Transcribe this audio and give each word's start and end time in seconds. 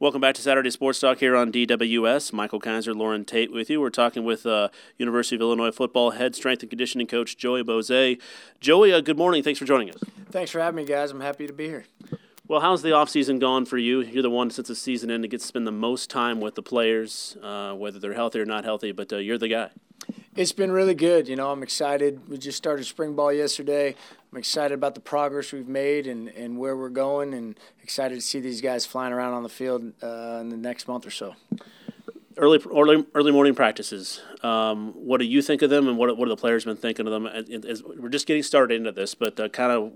Welcome 0.00 0.20
back 0.20 0.36
to 0.36 0.42
Saturday 0.42 0.70
Sports 0.70 1.00
Talk 1.00 1.18
here 1.18 1.34
on 1.34 1.50
DWS. 1.50 2.32
Michael 2.32 2.60
Kiser, 2.60 2.94
Loren 2.94 3.24
Tate 3.24 3.50
with 3.50 3.68
you. 3.68 3.80
We're 3.80 3.90
talking 3.90 4.22
with 4.22 4.46
uh, 4.46 4.68
University 4.96 5.34
of 5.34 5.42
Illinois 5.42 5.72
football 5.72 6.12
head 6.12 6.36
strength 6.36 6.62
and 6.62 6.70
conditioning 6.70 7.08
coach 7.08 7.36
Joey 7.36 7.64
Boese. 7.64 8.20
Joey, 8.60 8.92
uh, 8.92 9.00
good 9.00 9.18
morning. 9.18 9.42
Thanks 9.42 9.58
for 9.58 9.64
joining 9.64 9.90
us. 9.90 10.00
Thanks 10.30 10.52
for 10.52 10.60
having 10.60 10.76
me, 10.76 10.84
guys. 10.84 11.10
I'm 11.10 11.20
happy 11.20 11.48
to 11.48 11.52
be 11.52 11.66
here. 11.66 11.84
Well, 12.46 12.60
how's 12.60 12.82
the 12.82 12.90
offseason 12.90 13.40
gone 13.40 13.64
for 13.64 13.76
you? 13.76 14.00
You're 14.00 14.22
the 14.22 14.30
one 14.30 14.50
since 14.50 14.68
the 14.68 14.76
season 14.76 15.10
ended 15.10 15.32
gets 15.32 15.42
to 15.42 15.48
spend 15.48 15.66
the 15.66 15.72
most 15.72 16.10
time 16.10 16.40
with 16.40 16.54
the 16.54 16.62
players, 16.62 17.36
uh, 17.42 17.72
whether 17.72 17.98
they're 17.98 18.14
healthy 18.14 18.38
or 18.38 18.46
not 18.46 18.62
healthy, 18.62 18.92
but 18.92 19.12
uh, 19.12 19.16
you're 19.16 19.36
the 19.36 19.48
guy. 19.48 19.70
It's 20.38 20.52
been 20.52 20.70
really 20.70 20.94
good. 20.94 21.26
You 21.26 21.34
know, 21.34 21.50
I'm 21.50 21.64
excited. 21.64 22.28
We 22.28 22.38
just 22.38 22.56
started 22.56 22.84
spring 22.84 23.16
ball 23.16 23.32
yesterday. 23.32 23.96
I'm 24.30 24.38
excited 24.38 24.72
about 24.72 24.94
the 24.94 25.00
progress 25.00 25.50
we've 25.50 25.66
made 25.66 26.06
and, 26.06 26.28
and 26.28 26.58
where 26.58 26.76
we're 26.76 26.90
going, 26.90 27.34
and 27.34 27.58
excited 27.82 28.14
to 28.14 28.20
see 28.20 28.38
these 28.38 28.60
guys 28.60 28.86
flying 28.86 29.12
around 29.12 29.34
on 29.34 29.42
the 29.42 29.48
field 29.48 29.92
uh, 30.00 30.38
in 30.40 30.50
the 30.50 30.56
next 30.56 30.86
month 30.86 31.04
or 31.04 31.10
so. 31.10 31.34
Early, 32.36 32.60
early, 32.72 33.04
early 33.16 33.32
morning 33.32 33.56
practices. 33.56 34.20
Um, 34.44 34.92
what 34.92 35.18
do 35.18 35.24
you 35.24 35.42
think 35.42 35.62
of 35.62 35.70
them, 35.70 35.88
and 35.88 35.98
what, 35.98 36.16
what 36.16 36.28
have 36.28 36.36
the 36.36 36.40
players 36.40 36.64
been 36.64 36.76
thinking 36.76 37.08
of 37.08 37.12
them? 37.12 37.26
As, 37.26 37.82
we're 37.82 38.08
just 38.08 38.28
getting 38.28 38.44
started 38.44 38.76
into 38.76 38.92
this, 38.92 39.16
but 39.16 39.40
uh, 39.40 39.48
kind 39.48 39.72
of 39.72 39.92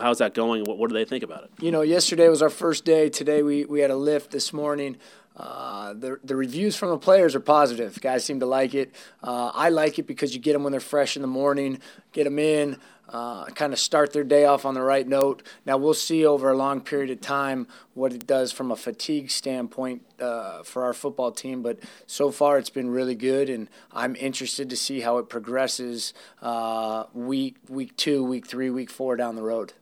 how's 0.00 0.18
that 0.18 0.34
going? 0.34 0.64
What, 0.64 0.78
what 0.78 0.88
do 0.88 0.94
they 0.94 1.04
think 1.04 1.22
about 1.22 1.44
it? 1.44 1.50
You 1.60 1.70
know, 1.70 1.82
yesterday 1.82 2.28
was 2.28 2.42
our 2.42 2.50
first 2.50 2.84
day. 2.84 3.08
Today 3.08 3.44
we, 3.44 3.64
we 3.64 3.82
had 3.82 3.92
a 3.92 3.96
lift 3.96 4.32
this 4.32 4.52
morning. 4.52 4.96
Uh, 5.36 5.92
the 5.92 6.18
the 6.24 6.34
reviews 6.34 6.76
from 6.76 6.90
the 6.90 6.98
players 6.98 7.34
are 7.34 7.40
positive. 7.40 8.00
Guys 8.00 8.24
seem 8.24 8.40
to 8.40 8.46
like 8.46 8.74
it. 8.74 8.94
Uh, 9.22 9.50
I 9.54 9.68
like 9.68 9.98
it 9.98 10.06
because 10.06 10.34
you 10.34 10.40
get 10.40 10.54
them 10.54 10.62
when 10.62 10.70
they're 10.70 10.80
fresh 10.80 11.16
in 11.16 11.22
the 11.22 11.28
morning, 11.28 11.78
get 12.12 12.24
them 12.24 12.38
in, 12.38 12.78
uh, 13.08 13.44
kind 13.46 13.72
of 13.72 13.78
start 13.78 14.12
their 14.12 14.24
day 14.24 14.46
off 14.46 14.64
on 14.64 14.74
the 14.74 14.82
right 14.82 15.06
note. 15.06 15.42
Now 15.66 15.76
we'll 15.76 15.94
see 15.94 16.24
over 16.24 16.50
a 16.50 16.56
long 16.56 16.80
period 16.80 17.10
of 17.10 17.20
time 17.20 17.66
what 17.94 18.12
it 18.12 18.26
does 18.26 18.50
from 18.50 18.70
a 18.70 18.76
fatigue 18.76 19.30
standpoint 19.30 20.02
uh, 20.18 20.62
for 20.62 20.84
our 20.84 20.94
football 20.94 21.32
team. 21.32 21.62
But 21.62 21.80
so 22.06 22.30
far 22.30 22.58
it's 22.58 22.70
been 22.70 22.88
really 22.88 23.14
good, 23.14 23.50
and 23.50 23.68
I'm 23.92 24.16
interested 24.16 24.70
to 24.70 24.76
see 24.76 25.00
how 25.00 25.18
it 25.18 25.28
progresses 25.28 26.14
uh, 26.40 27.04
week 27.12 27.56
week 27.68 27.96
two, 27.96 28.24
week 28.24 28.46
three, 28.46 28.70
week 28.70 28.90
four 28.90 29.16
down 29.16 29.36
the 29.36 29.42
road. 29.42 29.74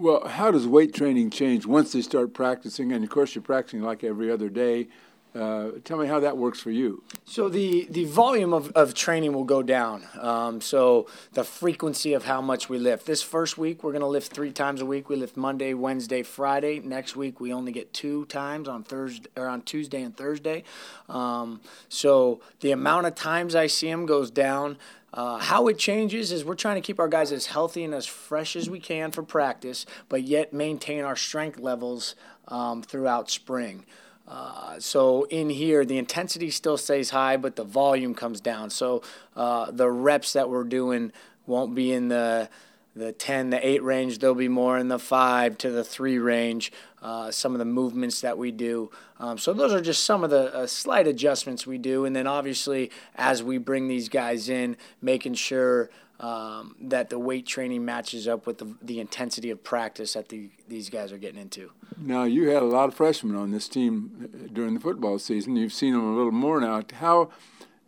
Well, 0.00 0.26
how 0.26 0.50
does 0.50 0.66
weight 0.66 0.94
training 0.94 1.28
change 1.28 1.66
once 1.66 1.92
they 1.92 2.00
start 2.00 2.32
practicing? 2.32 2.90
And 2.92 3.04
of 3.04 3.10
course, 3.10 3.34
you're 3.34 3.42
practicing 3.42 3.82
like 3.82 4.02
every 4.02 4.30
other 4.30 4.48
day. 4.48 4.88
Uh, 5.34 5.72
tell 5.84 5.98
me 5.98 6.06
how 6.06 6.18
that 6.20 6.38
works 6.38 6.58
for 6.58 6.70
you. 6.70 7.04
So 7.26 7.50
the, 7.50 7.86
the 7.90 8.04
volume 8.06 8.52
of, 8.52 8.72
of 8.72 8.94
training 8.94 9.32
will 9.34 9.44
go 9.44 9.62
down. 9.62 10.02
Um, 10.18 10.62
so 10.62 11.06
the 11.34 11.44
frequency 11.44 12.14
of 12.14 12.24
how 12.24 12.40
much 12.40 12.68
we 12.70 12.78
lift. 12.78 13.04
This 13.06 13.22
first 13.22 13.58
week 13.58 13.84
we're 13.84 13.92
going 13.92 14.00
to 14.00 14.08
lift 14.08 14.32
three 14.32 14.50
times 14.50 14.80
a 14.80 14.86
week. 14.86 15.10
We 15.10 15.16
lift 15.16 15.36
Monday, 15.36 15.74
Wednesday, 15.74 16.22
Friday. 16.22 16.80
Next 16.80 17.14
week 17.14 17.38
we 17.38 17.52
only 17.52 17.70
get 17.70 17.92
two 17.92 18.24
times 18.24 18.68
on 18.68 18.82
Thursday 18.82 19.28
or 19.36 19.46
on 19.46 19.62
Tuesday 19.62 20.02
and 20.02 20.16
Thursday. 20.16 20.64
Um, 21.08 21.60
so 21.90 22.40
the 22.60 22.72
amount 22.72 23.06
of 23.06 23.14
times 23.14 23.54
I 23.54 23.66
see 23.68 23.88
them 23.88 24.06
goes 24.06 24.30
down. 24.32 24.78
Uh, 25.12 25.38
how 25.38 25.66
it 25.66 25.78
changes 25.78 26.30
is 26.30 26.44
we're 26.44 26.54
trying 26.54 26.76
to 26.76 26.80
keep 26.80 27.00
our 27.00 27.08
guys 27.08 27.32
as 27.32 27.46
healthy 27.46 27.82
and 27.82 27.92
as 27.94 28.06
fresh 28.06 28.54
as 28.54 28.70
we 28.70 28.78
can 28.78 29.10
for 29.10 29.22
practice, 29.22 29.86
but 30.08 30.22
yet 30.22 30.52
maintain 30.52 31.02
our 31.02 31.16
strength 31.16 31.58
levels 31.58 32.14
um, 32.48 32.82
throughout 32.82 33.30
spring. 33.30 33.84
Uh, 34.28 34.78
so 34.78 35.24
in 35.24 35.50
here, 35.50 35.84
the 35.84 35.98
intensity 35.98 36.50
still 36.50 36.76
stays 36.76 37.10
high, 37.10 37.36
but 37.36 37.56
the 37.56 37.64
volume 37.64 38.14
comes 38.14 38.40
down. 38.40 38.70
So 38.70 39.02
uh, 39.34 39.72
the 39.72 39.90
reps 39.90 40.32
that 40.34 40.48
we're 40.48 40.64
doing 40.64 41.10
won't 41.46 41.74
be 41.74 41.92
in 41.92 42.08
the 42.08 42.48
the 42.94 43.12
10, 43.12 43.50
the 43.50 43.66
8 43.66 43.82
range. 43.82 44.18
There'll 44.18 44.34
be 44.34 44.48
more 44.48 44.78
in 44.78 44.88
the 44.88 44.98
5 44.98 45.58
to 45.58 45.70
the 45.70 45.84
3 45.84 46.18
range. 46.18 46.72
Uh, 47.02 47.30
some 47.30 47.52
of 47.52 47.58
the 47.58 47.64
movements 47.64 48.20
that 48.20 48.36
we 48.36 48.50
do. 48.50 48.90
Um, 49.18 49.38
so 49.38 49.52
those 49.52 49.72
are 49.72 49.80
just 49.80 50.04
some 50.04 50.22
of 50.22 50.30
the 50.30 50.54
uh, 50.54 50.66
slight 50.66 51.06
adjustments 51.06 51.66
we 51.66 51.78
do. 51.78 52.04
And 52.04 52.14
then 52.14 52.26
obviously, 52.26 52.90
as 53.14 53.42
we 53.42 53.56
bring 53.58 53.88
these 53.88 54.08
guys 54.08 54.50
in, 54.50 54.76
making 55.00 55.34
sure 55.34 55.88
um, 56.20 56.76
that 56.82 57.08
the 57.08 57.18
weight 57.18 57.46
training 57.46 57.84
matches 57.84 58.28
up 58.28 58.46
with 58.46 58.58
the, 58.58 58.74
the 58.82 59.00
intensity 59.00 59.48
of 59.48 59.64
practice 59.64 60.12
that 60.12 60.28
the, 60.28 60.50
these 60.68 60.90
guys 60.90 61.12
are 61.12 61.18
getting 61.18 61.40
into. 61.40 61.72
Now, 61.96 62.24
you 62.24 62.50
had 62.50 62.62
a 62.62 62.66
lot 62.66 62.88
of 62.88 62.94
freshmen 62.94 63.34
on 63.34 63.50
this 63.50 63.68
team 63.68 64.10
uh, 64.22 64.48
during 64.52 64.74
the 64.74 64.80
football 64.80 65.18
season. 65.18 65.56
You've 65.56 65.72
seen 65.72 65.94
them 65.94 66.06
a 66.06 66.14
little 66.14 66.32
more 66.32 66.60
now. 66.60 66.82
How? 66.92 67.30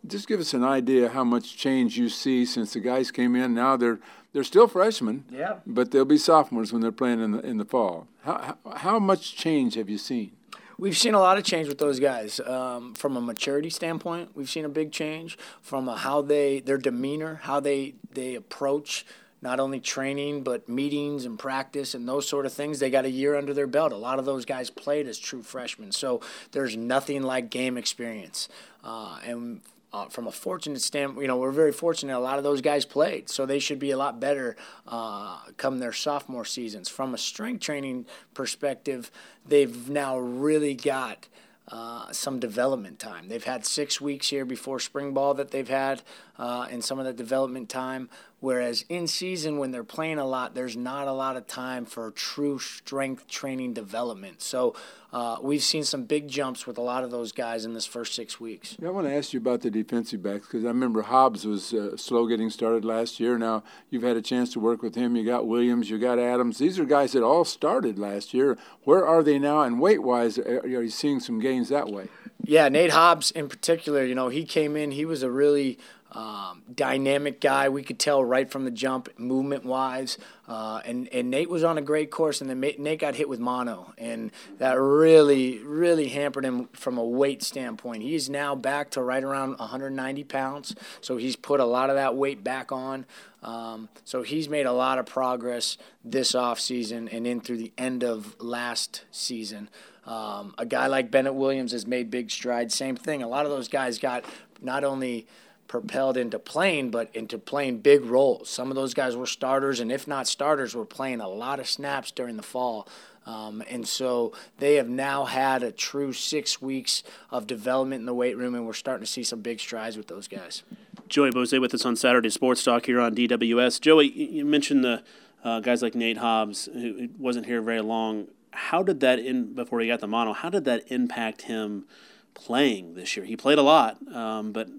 Just 0.05 0.27
give 0.27 0.39
us 0.39 0.53
an 0.53 0.63
idea 0.63 1.09
how 1.09 1.23
much 1.23 1.55
change 1.55 1.97
you 1.97 2.09
see 2.09 2.45
since 2.45 2.73
the 2.73 2.79
guys 2.79 3.11
came 3.11 3.35
in. 3.35 3.53
Now 3.53 3.77
they're 3.77 3.99
they're 4.33 4.43
still 4.43 4.67
freshmen, 4.67 5.25
yeah, 5.31 5.57
but 5.65 5.91
they'll 5.91 6.05
be 6.05 6.17
sophomores 6.17 6.73
when 6.73 6.81
they're 6.81 6.91
playing 6.91 7.21
in 7.21 7.31
the 7.31 7.39
in 7.39 7.57
the 7.57 7.65
fall. 7.65 8.07
How 8.23 8.57
how, 8.65 8.75
how 8.75 8.99
much 8.99 9.35
change 9.35 9.75
have 9.75 9.89
you 9.89 9.97
seen? 9.97 10.31
We've 10.77 10.97
seen 10.97 11.13
a 11.13 11.19
lot 11.19 11.37
of 11.37 11.43
change 11.43 11.67
with 11.67 11.77
those 11.77 11.99
guys. 11.99 12.39
Um, 12.39 12.95
from 12.95 13.15
a 13.15 13.21
maturity 13.21 13.69
standpoint, 13.69 14.31
we've 14.33 14.49
seen 14.49 14.65
a 14.65 14.69
big 14.69 14.91
change 14.91 15.37
from 15.61 15.87
a, 15.87 15.95
how 15.95 16.21
they 16.21 16.59
their 16.59 16.77
demeanor, 16.77 17.41
how 17.43 17.59
they 17.59 17.93
they 18.11 18.35
approach 18.35 19.05
not 19.41 19.59
only 19.59 19.79
training 19.79 20.41
but 20.41 20.67
meetings 20.69 21.25
and 21.25 21.37
practice 21.37 21.93
and 21.93 22.07
those 22.07 22.27
sort 22.27 22.45
of 22.45 22.53
things. 22.53 22.79
They 22.79 22.89
got 22.89 23.05
a 23.05 23.09
year 23.09 23.35
under 23.35 23.53
their 23.53 23.67
belt. 23.67 23.91
A 23.91 23.97
lot 23.97 24.17
of 24.17 24.25
those 24.25 24.45
guys 24.45 24.69
played 24.69 25.07
as 25.07 25.19
true 25.19 25.43
freshmen, 25.43 25.91
so 25.91 26.21
there's 26.51 26.75
nothing 26.75 27.21
like 27.23 27.49
game 27.49 27.77
experience. 27.77 28.49
Uh, 28.83 29.19
and 29.23 29.61
uh, 29.93 30.05
from 30.07 30.27
a 30.27 30.31
fortunate 30.31 30.81
standpoint, 30.81 31.21
you 31.21 31.27
know, 31.27 31.37
we're 31.37 31.51
very 31.51 31.71
fortunate. 31.71 32.17
A 32.17 32.19
lot 32.19 32.37
of 32.37 32.43
those 32.43 32.61
guys 32.61 32.83
played, 32.83 33.29
so 33.29 33.45
they 33.45 33.59
should 33.59 33.79
be 33.79 33.91
a 33.91 33.97
lot 33.97 34.19
better 34.19 34.55
uh, 34.87 35.37
come 35.57 35.79
their 35.79 35.93
sophomore 35.93 36.45
seasons. 36.45 36.89
From 36.89 37.13
a 37.13 37.17
strength 37.17 37.61
training 37.61 38.07
perspective, 38.33 39.11
they've 39.45 39.89
now 39.89 40.17
really 40.17 40.73
got 40.73 41.27
uh, 41.67 42.11
some 42.11 42.39
development 42.39 42.99
time. 42.99 43.29
They've 43.29 43.43
had 43.43 43.65
six 43.65 44.01
weeks 44.01 44.29
here 44.29 44.45
before 44.45 44.79
spring 44.79 45.13
ball 45.13 45.35
that 45.35 45.51
they've 45.51 45.69
had, 45.69 46.01
uh, 46.37 46.67
and 46.69 46.83
some 46.83 46.99
of 46.99 47.05
the 47.05 47.13
development 47.13 47.69
time. 47.69 48.09
Whereas 48.39 48.83
in 48.89 49.07
season, 49.07 49.57
when 49.57 49.71
they're 49.71 49.85
playing 49.85 50.19
a 50.19 50.25
lot, 50.25 50.53
there's 50.53 50.75
not 50.75 51.07
a 51.07 51.13
lot 51.13 51.37
of 51.37 51.47
time 51.47 51.85
for 51.85 52.11
true 52.11 52.59
strength 52.59 53.25
training 53.27 53.73
development. 53.73 54.41
So 54.41 54.75
uh, 55.13 55.37
we've 55.41 55.63
seen 55.63 55.85
some 55.85 56.03
big 56.03 56.27
jumps 56.27 56.67
with 56.67 56.77
a 56.77 56.81
lot 56.81 57.05
of 57.05 57.11
those 57.11 57.31
guys 57.31 57.63
in 57.63 57.73
this 57.73 57.85
first 57.85 58.15
six 58.15 58.41
weeks. 58.41 58.75
Yeah, 58.81 58.89
I 58.89 58.91
want 58.91 59.07
to 59.07 59.15
ask 59.15 59.31
you 59.31 59.39
about 59.39 59.61
the 59.61 59.71
defensive 59.71 60.21
backs 60.21 60.47
because 60.47 60.65
I 60.65 60.69
remember 60.69 61.03
Hobbs 61.03 61.45
was 61.45 61.73
uh, 61.73 61.95
slow 61.95 62.27
getting 62.27 62.49
started 62.49 62.83
last 62.83 63.17
year. 63.17 63.37
Now 63.37 63.63
you've 63.89 64.03
had 64.03 64.17
a 64.17 64.21
chance 64.21 64.51
to 64.53 64.59
work 64.59 64.81
with 64.81 64.95
him. 64.95 65.15
You 65.15 65.23
got 65.23 65.47
Williams, 65.47 65.89
you 65.89 65.97
got 65.97 66.19
Adams. 66.19 66.57
These 66.57 66.79
are 66.79 66.85
guys 66.85 67.13
that 67.13 67.23
all 67.23 67.45
started 67.45 67.97
last 67.97 68.33
year. 68.33 68.57
Where 68.83 69.07
are 69.07 69.23
they 69.23 69.39
now? 69.39 69.61
And 69.61 69.79
weight 69.79 70.03
wise, 70.03 70.37
are 70.37 70.67
you 70.67 70.89
seeing 70.89 71.21
some 71.21 71.39
gains 71.39 71.69
that 71.69 71.87
way? 71.87 72.09
Yeah, 72.45 72.67
Nate 72.67 72.91
Hobbs 72.91 73.31
in 73.31 73.47
particular, 73.47 74.03
you 74.03 74.15
know, 74.15 74.27
he 74.27 74.43
came 74.43 74.75
in, 74.75 74.91
he 74.91 75.05
was 75.05 75.23
a 75.23 75.31
really 75.31 75.79
um, 76.13 76.61
dynamic 76.73 77.41
guy. 77.41 77.69
We 77.69 77.83
could 77.83 77.99
tell 77.99 78.23
right 78.23 78.49
from 78.49 78.65
the 78.65 78.71
jump, 78.71 79.09
movement 79.17 79.65
wise. 79.65 80.17
Uh, 80.47 80.81
and, 80.85 81.07
and 81.13 81.29
Nate 81.31 81.49
was 81.49 81.63
on 81.63 81.77
a 81.77 81.81
great 81.81 82.11
course, 82.11 82.41
and 82.41 82.49
then 82.49 82.59
Nate 82.59 82.99
got 82.99 83.15
hit 83.15 83.29
with 83.29 83.39
mono, 83.39 83.93
and 83.97 84.31
that 84.57 84.73
really, 84.73 85.59
really 85.59 86.09
hampered 86.09 86.43
him 86.43 86.67
from 86.73 86.97
a 86.97 87.03
weight 87.03 87.41
standpoint. 87.41 88.03
He's 88.03 88.29
now 88.29 88.53
back 88.53 88.91
to 88.91 89.01
right 89.01 89.23
around 89.23 89.57
190 89.57 90.23
pounds, 90.25 90.75
so 90.99 91.17
he's 91.17 91.37
put 91.37 91.59
a 91.59 91.65
lot 91.65 91.89
of 91.89 91.95
that 91.95 92.15
weight 92.15 92.43
back 92.43 92.71
on. 92.71 93.05
Um, 93.41 93.89
so 94.03 94.21
he's 94.21 94.49
made 94.49 94.65
a 94.65 94.73
lot 94.73 94.99
of 94.99 95.05
progress 95.05 95.77
this 96.03 96.35
off 96.35 96.59
season 96.59 97.07
and 97.09 97.25
in 97.25 97.41
through 97.41 97.57
the 97.57 97.73
end 97.77 98.03
of 98.03 98.35
last 98.39 99.05
season. 99.11 99.69
Um, 100.05 100.53
a 100.57 100.65
guy 100.65 100.87
like 100.87 101.09
Bennett 101.09 101.35
Williams 101.35 101.71
has 101.71 101.87
made 101.87 102.11
big 102.11 102.29
strides. 102.29 102.75
Same 102.75 102.97
thing. 102.97 103.23
A 103.23 103.27
lot 103.27 103.45
of 103.45 103.51
those 103.51 103.69
guys 103.69 103.97
got 103.97 104.25
not 104.61 104.83
only– 104.83 105.25
propelled 105.73 106.17
into 106.17 106.37
playing, 106.37 106.91
but 106.91 107.09
into 107.15 107.35
playing 107.35 107.79
big 107.79 108.05
roles. 108.05 108.47
Some 108.47 108.69
of 108.69 108.75
those 108.75 108.93
guys 108.93 109.15
were 109.15 109.25
starters, 109.25 109.79
and 109.79 109.91
if 109.91 110.07
not 110.07 110.27
starters, 110.27 110.75
were 110.75 110.85
playing 110.85 111.19
a 111.19 111.27
lot 111.27 111.59
of 111.59 111.67
snaps 111.67 112.11
during 112.11 112.37
the 112.37 112.43
fall. 112.43 112.87
Um, 113.25 113.63
and 113.67 113.87
so 113.87 114.33
they 114.59 114.75
have 114.75 114.87
now 114.87 115.25
had 115.25 115.63
a 115.63 115.71
true 115.71 116.13
six 116.13 116.61
weeks 116.61 117.01
of 117.31 117.47
development 117.47 118.01
in 118.01 118.05
the 118.05 118.13
weight 118.13 118.37
room, 118.37 118.53
and 118.53 118.67
we're 118.67 118.73
starting 118.73 119.03
to 119.03 119.11
see 119.11 119.23
some 119.23 119.41
big 119.41 119.59
strides 119.59 119.97
with 119.97 120.09
those 120.09 120.27
guys. 120.27 120.61
Joey 121.09 121.31
Boese 121.31 121.59
with 121.59 121.73
us 121.73 121.87
on 121.87 121.95
Saturday 121.95 122.29
Sports 122.29 122.63
Talk 122.63 122.85
here 122.85 122.99
on 122.99 123.15
DWS. 123.15 123.81
Joey, 123.81 124.11
you 124.11 124.45
mentioned 124.45 124.83
the 124.83 125.01
uh, 125.43 125.59
guys 125.59 125.81
like 125.81 125.95
Nate 125.95 126.17
Hobbs, 126.17 126.69
who 126.71 127.09
wasn't 127.17 127.47
here 127.47 127.63
very 127.63 127.81
long. 127.81 128.27
How 128.51 128.83
did 128.83 128.99
that 128.99 129.17
in 129.17 129.55
before 129.55 129.79
he 129.79 129.87
got 129.87 130.01
the 130.01 130.07
mono? 130.07 130.33
How 130.33 130.51
did 130.51 130.65
that 130.65 130.83
impact 130.91 131.43
him 131.43 131.87
playing 132.35 132.93
this 132.93 133.17
year? 133.17 133.25
He 133.25 133.35
played 133.35 133.57
a 133.57 133.63
lot, 133.63 133.97
um, 134.15 134.51
but 134.51 134.69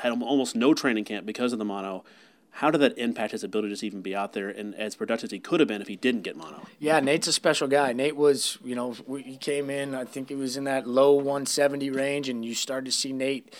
had 0.00 0.12
almost 0.22 0.56
no 0.56 0.74
training 0.74 1.04
camp 1.04 1.26
because 1.26 1.52
of 1.52 1.58
the 1.58 1.64
mono. 1.64 2.04
How 2.50 2.70
did 2.70 2.80
that 2.80 2.98
impact 2.98 3.32
his 3.32 3.44
ability 3.44 3.76
to 3.76 3.86
even 3.86 4.00
be 4.00 4.16
out 4.16 4.32
there 4.32 4.48
and 4.48 4.74
as 4.74 4.96
productive 4.96 5.28
as 5.28 5.30
he 5.30 5.38
could 5.38 5.60
have 5.60 5.68
been 5.68 5.80
if 5.80 5.86
he 5.86 5.96
didn't 5.96 6.22
get 6.22 6.36
mono? 6.36 6.66
Yeah, 6.80 6.98
Nate's 6.98 7.28
a 7.28 7.32
special 7.32 7.68
guy. 7.68 7.92
Nate 7.92 8.16
was, 8.16 8.58
you 8.64 8.74
know, 8.74 8.96
he 9.24 9.36
came 9.36 9.70
in, 9.70 9.94
I 9.94 10.04
think 10.04 10.30
it 10.30 10.36
was 10.36 10.56
in 10.56 10.64
that 10.64 10.86
low 10.86 11.12
170 11.12 11.90
range, 11.90 12.28
and 12.28 12.44
you 12.44 12.54
started 12.54 12.86
to 12.86 12.92
see 12.92 13.12
Nate. 13.12 13.54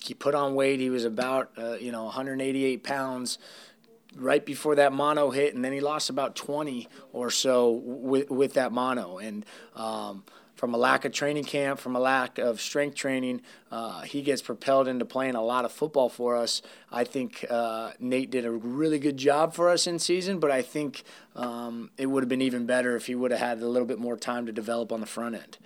He 0.00 0.14
put 0.14 0.34
on 0.34 0.54
weight. 0.54 0.78
He 0.78 0.90
was 0.90 1.04
about, 1.04 1.50
uh, 1.58 1.74
you 1.74 1.90
know, 1.90 2.04
188 2.04 2.84
pounds 2.84 3.38
right 4.16 4.44
before 4.44 4.76
that 4.76 4.92
mono 4.92 5.30
hit, 5.30 5.54
and 5.54 5.64
then 5.64 5.72
he 5.72 5.80
lost 5.80 6.10
about 6.10 6.36
20 6.36 6.88
or 7.12 7.30
so 7.30 7.70
with, 7.70 8.30
with 8.30 8.54
that 8.54 8.72
mono. 8.72 9.18
And 9.18 9.44
um, 9.74 10.24
from 10.60 10.74
a 10.74 10.76
lack 10.76 11.06
of 11.06 11.12
training 11.12 11.42
camp, 11.42 11.80
from 11.80 11.96
a 11.96 11.98
lack 11.98 12.36
of 12.36 12.60
strength 12.60 12.94
training, 12.94 13.40
uh, 13.72 14.02
he 14.02 14.20
gets 14.20 14.42
propelled 14.42 14.88
into 14.88 15.06
playing 15.06 15.34
a 15.34 15.42
lot 15.42 15.64
of 15.64 15.72
football 15.72 16.10
for 16.10 16.36
us. 16.36 16.60
I 16.92 17.04
think 17.04 17.46
uh, 17.48 17.92
Nate 17.98 18.30
did 18.30 18.44
a 18.44 18.50
really 18.50 18.98
good 18.98 19.16
job 19.16 19.54
for 19.54 19.70
us 19.70 19.86
in 19.86 19.98
season, 19.98 20.38
but 20.38 20.50
I 20.50 20.60
think 20.60 21.02
um, 21.34 21.88
it 21.96 22.04
would 22.04 22.22
have 22.22 22.28
been 22.28 22.42
even 22.42 22.66
better 22.66 22.94
if 22.94 23.06
he 23.06 23.14
would 23.14 23.30
have 23.30 23.40
had 23.40 23.62
a 23.62 23.66
little 23.66 23.88
bit 23.88 23.98
more 23.98 24.18
time 24.18 24.44
to 24.44 24.52
develop 24.52 24.92
on 24.92 25.00
the 25.00 25.06
front 25.06 25.34
end 25.34 25.56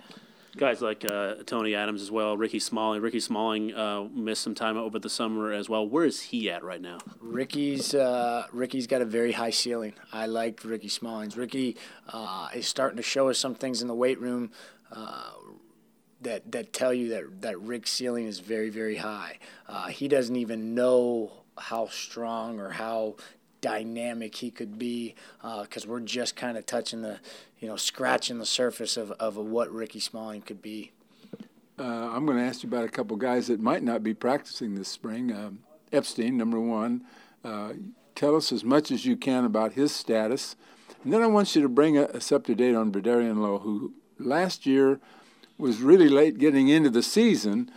guys 0.55 0.81
like 0.81 1.03
uh, 1.05 1.35
Tony 1.45 1.75
Adams 1.75 2.01
as 2.01 2.11
well, 2.11 2.37
Ricky 2.37 2.59
Smalling. 2.59 3.01
Ricky 3.01 3.19
Smalling 3.19 3.73
uh, 3.73 4.05
missed 4.13 4.41
some 4.41 4.55
time 4.55 4.77
over 4.77 4.99
the 4.99 5.09
summer 5.09 5.51
as 5.51 5.69
well. 5.69 5.87
Where 5.87 6.05
is 6.05 6.21
he 6.21 6.49
at 6.49 6.63
right 6.63 6.81
now? 6.81 6.99
Ricky's 7.19 7.93
uh, 7.93 8.47
Ricky's 8.51 8.87
got 8.87 9.01
a 9.01 9.05
very 9.05 9.33
high 9.33 9.49
ceiling. 9.49 9.93
I 10.11 10.25
like 10.25 10.63
Ricky 10.63 10.87
Smalling's. 10.87 11.37
Ricky 11.37 11.77
uh, 12.09 12.49
is 12.53 12.67
starting 12.67 12.97
to 12.97 13.03
show 13.03 13.29
us 13.29 13.37
some 13.37 13.55
things 13.55 13.81
in 13.81 13.87
the 13.87 13.95
weight 13.95 14.19
room. 14.19 14.51
That, 16.21 16.51
that 16.53 16.73
tell 16.73 16.93
you 16.93 17.09
that, 17.09 17.41
that 17.41 17.59
Rick's 17.61 17.91
ceiling 17.91 18.25
is 18.25 18.39
very, 18.39 18.69
very 18.69 18.95
high. 18.95 19.37
Uh, 19.67 19.87
he 19.87 20.07
doesn't 20.07 20.35
even 20.35 20.73
know 20.73 21.31
how 21.57 21.87
strong 21.87 22.59
or 22.59 22.69
how 22.69 23.15
dynamic 23.61 24.35
he 24.35 24.51
could 24.51 24.77
be 24.77 25.15
because 25.41 25.85
uh, 25.85 25.89
we're 25.89 25.99
just 25.99 26.35
kind 26.35 26.57
of 26.57 26.65
touching 26.65 27.01
the, 27.01 27.19
you 27.59 27.67
know, 27.67 27.75
scratching 27.75 28.37
the 28.39 28.45
surface 28.45 28.97
of, 28.97 29.11
of 29.13 29.37
what 29.37 29.71
Ricky 29.71 29.99
Smalling 29.99 30.41
could 30.41 30.61
be. 30.61 30.91
Uh, 31.77 31.83
I'm 31.83 32.25
going 32.25 32.37
to 32.37 32.43
ask 32.43 32.63
you 32.63 32.69
about 32.69 32.85
a 32.85 32.89
couple 32.89 33.17
guys 33.17 33.47
that 33.47 33.59
might 33.59 33.83
not 33.83 34.03
be 34.03 34.13
practicing 34.13 34.75
this 34.75 34.87
spring. 34.87 35.31
Um, 35.31 35.59
Epstein, 35.91 36.37
number 36.37 36.59
one. 36.59 37.03
Uh, 37.43 37.73
tell 38.15 38.35
us 38.35 38.51
as 38.51 38.63
much 38.63 38.91
as 38.91 39.05
you 39.05 39.17
can 39.17 39.45
about 39.45 39.73
his 39.73 39.93
status. 39.93 40.55
And 41.03 41.11
then 41.11 41.21
I 41.21 41.27
want 41.27 41.55
you 41.55 41.61
to 41.61 41.69
bring 41.69 41.97
us 41.97 42.31
up 42.31 42.45
to 42.45 42.55
date 42.55 42.75
on 42.75 42.91
Vederian 42.91 43.37
Lowe, 43.37 43.59
who 43.59 43.93
last 44.19 44.65
year 44.65 44.99
was 45.57 45.81
really 45.81 46.09
late 46.09 46.37
getting 46.37 46.67
into 46.67 46.89
the 46.89 47.03
season 47.03 47.71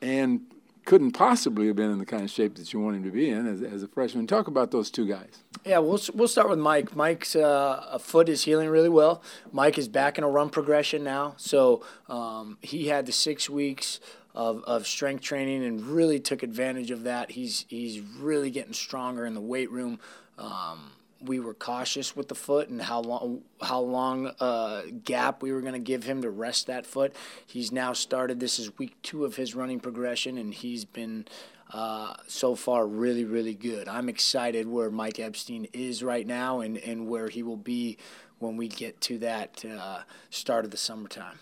and 0.00 0.42
couldn't 0.84 1.12
possibly 1.12 1.66
have 1.66 1.76
been 1.76 1.90
in 1.90 1.98
the 1.98 2.06
kind 2.06 2.22
of 2.22 2.30
shape 2.30 2.56
that 2.56 2.72
you 2.72 2.78
want 2.80 2.96
him 2.96 3.04
to 3.04 3.10
be 3.10 3.30
in 3.30 3.46
as, 3.46 3.62
as 3.62 3.82
a 3.82 3.88
freshman. 3.88 4.26
Talk 4.26 4.48
about 4.48 4.70
those 4.70 4.90
two 4.90 5.06
guys. 5.06 5.42
Yeah, 5.64 5.78
we'll 5.78 6.00
we'll 6.14 6.28
start 6.28 6.50
with 6.50 6.58
Mike. 6.58 6.94
Mike's 6.94 7.34
uh, 7.34 7.98
foot 8.00 8.28
is 8.28 8.44
healing 8.44 8.68
really 8.68 8.90
well. 8.90 9.22
Mike 9.50 9.78
is 9.78 9.88
back 9.88 10.18
in 10.18 10.24
a 10.24 10.28
run 10.28 10.50
progression 10.50 11.02
now, 11.02 11.34
so 11.38 11.82
um, 12.08 12.58
he 12.60 12.88
had 12.88 13.06
the 13.06 13.12
six 13.12 13.48
weeks. 13.48 14.00
Of, 14.36 14.64
of 14.64 14.88
strength 14.88 15.22
training 15.22 15.64
and 15.64 15.80
really 15.80 16.18
took 16.18 16.42
advantage 16.42 16.90
of 16.90 17.04
that. 17.04 17.30
He's 17.30 17.66
he's 17.68 18.00
really 18.00 18.50
getting 18.50 18.72
stronger 18.72 19.24
in 19.26 19.34
the 19.34 19.40
weight 19.40 19.70
room. 19.70 20.00
Um, 20.38 20.90
we 21.24 21.40
were 21.40 21.54
cautious 21.54 22.14
with 22.14 22.28
the 22.28 22.34
foot 22.34 22.68
and 22.68 22.82
how 22.82 23.00
long 23.00 23.42
how 23.62 23.80
long 23.80 24.32
uh, 24.40 24.82
gap 25.04 25.42
we 25.42 25.52
were 25.52 25.60
going 25.60 25.74
to 25.74 25.78
give 25.78 26.04
him 26.04 26.22
to 26.22 26.30
rest 26.30 26.66
that 26.66 26.86
foot. 26.86 27.14
He's 27.46 27.72
now 27.72 27.92
started. 27.92 28.40
This 28.40 28.58
is 28.58 28.76
week 28.78 29.00
two 29.02 29.24
of 29.24 29.36
his 29.36 29.54
running 29.54 29.80
progression, 29.80 30.38
and 30.38 30.52
he's 30.52 30.84
been 30.84 31.26
uh, 31.72 32.14
so 32.26 32.54
far 32.54 32.86
really 32.86 33.24
really 33.24 33.54
good. 33.54 33.88
I'm 33.88 34.08
excited 34.08 34.68
where 34.68 34.90
Mike 34.90 35.18
Epstein 35.18 35.68
is 35.72 36.02
right 36.02 36.26
now 36.26 36.60
and 36.60 36.76
and 36.78 37.08
where 37.08 37.28
he 37.28 37.42
will 37.42 37.56
be 37.56 37.96
when 38.38 38.56
we 38.56 38.68
get 38.68 39.00
to 39.02 39.18
that 39.18 39.64
uh, 39.64 40.00
start 40.30 40.64
of 40.64 40.70
the 40.70 40.76
summertime. 40.76 41.38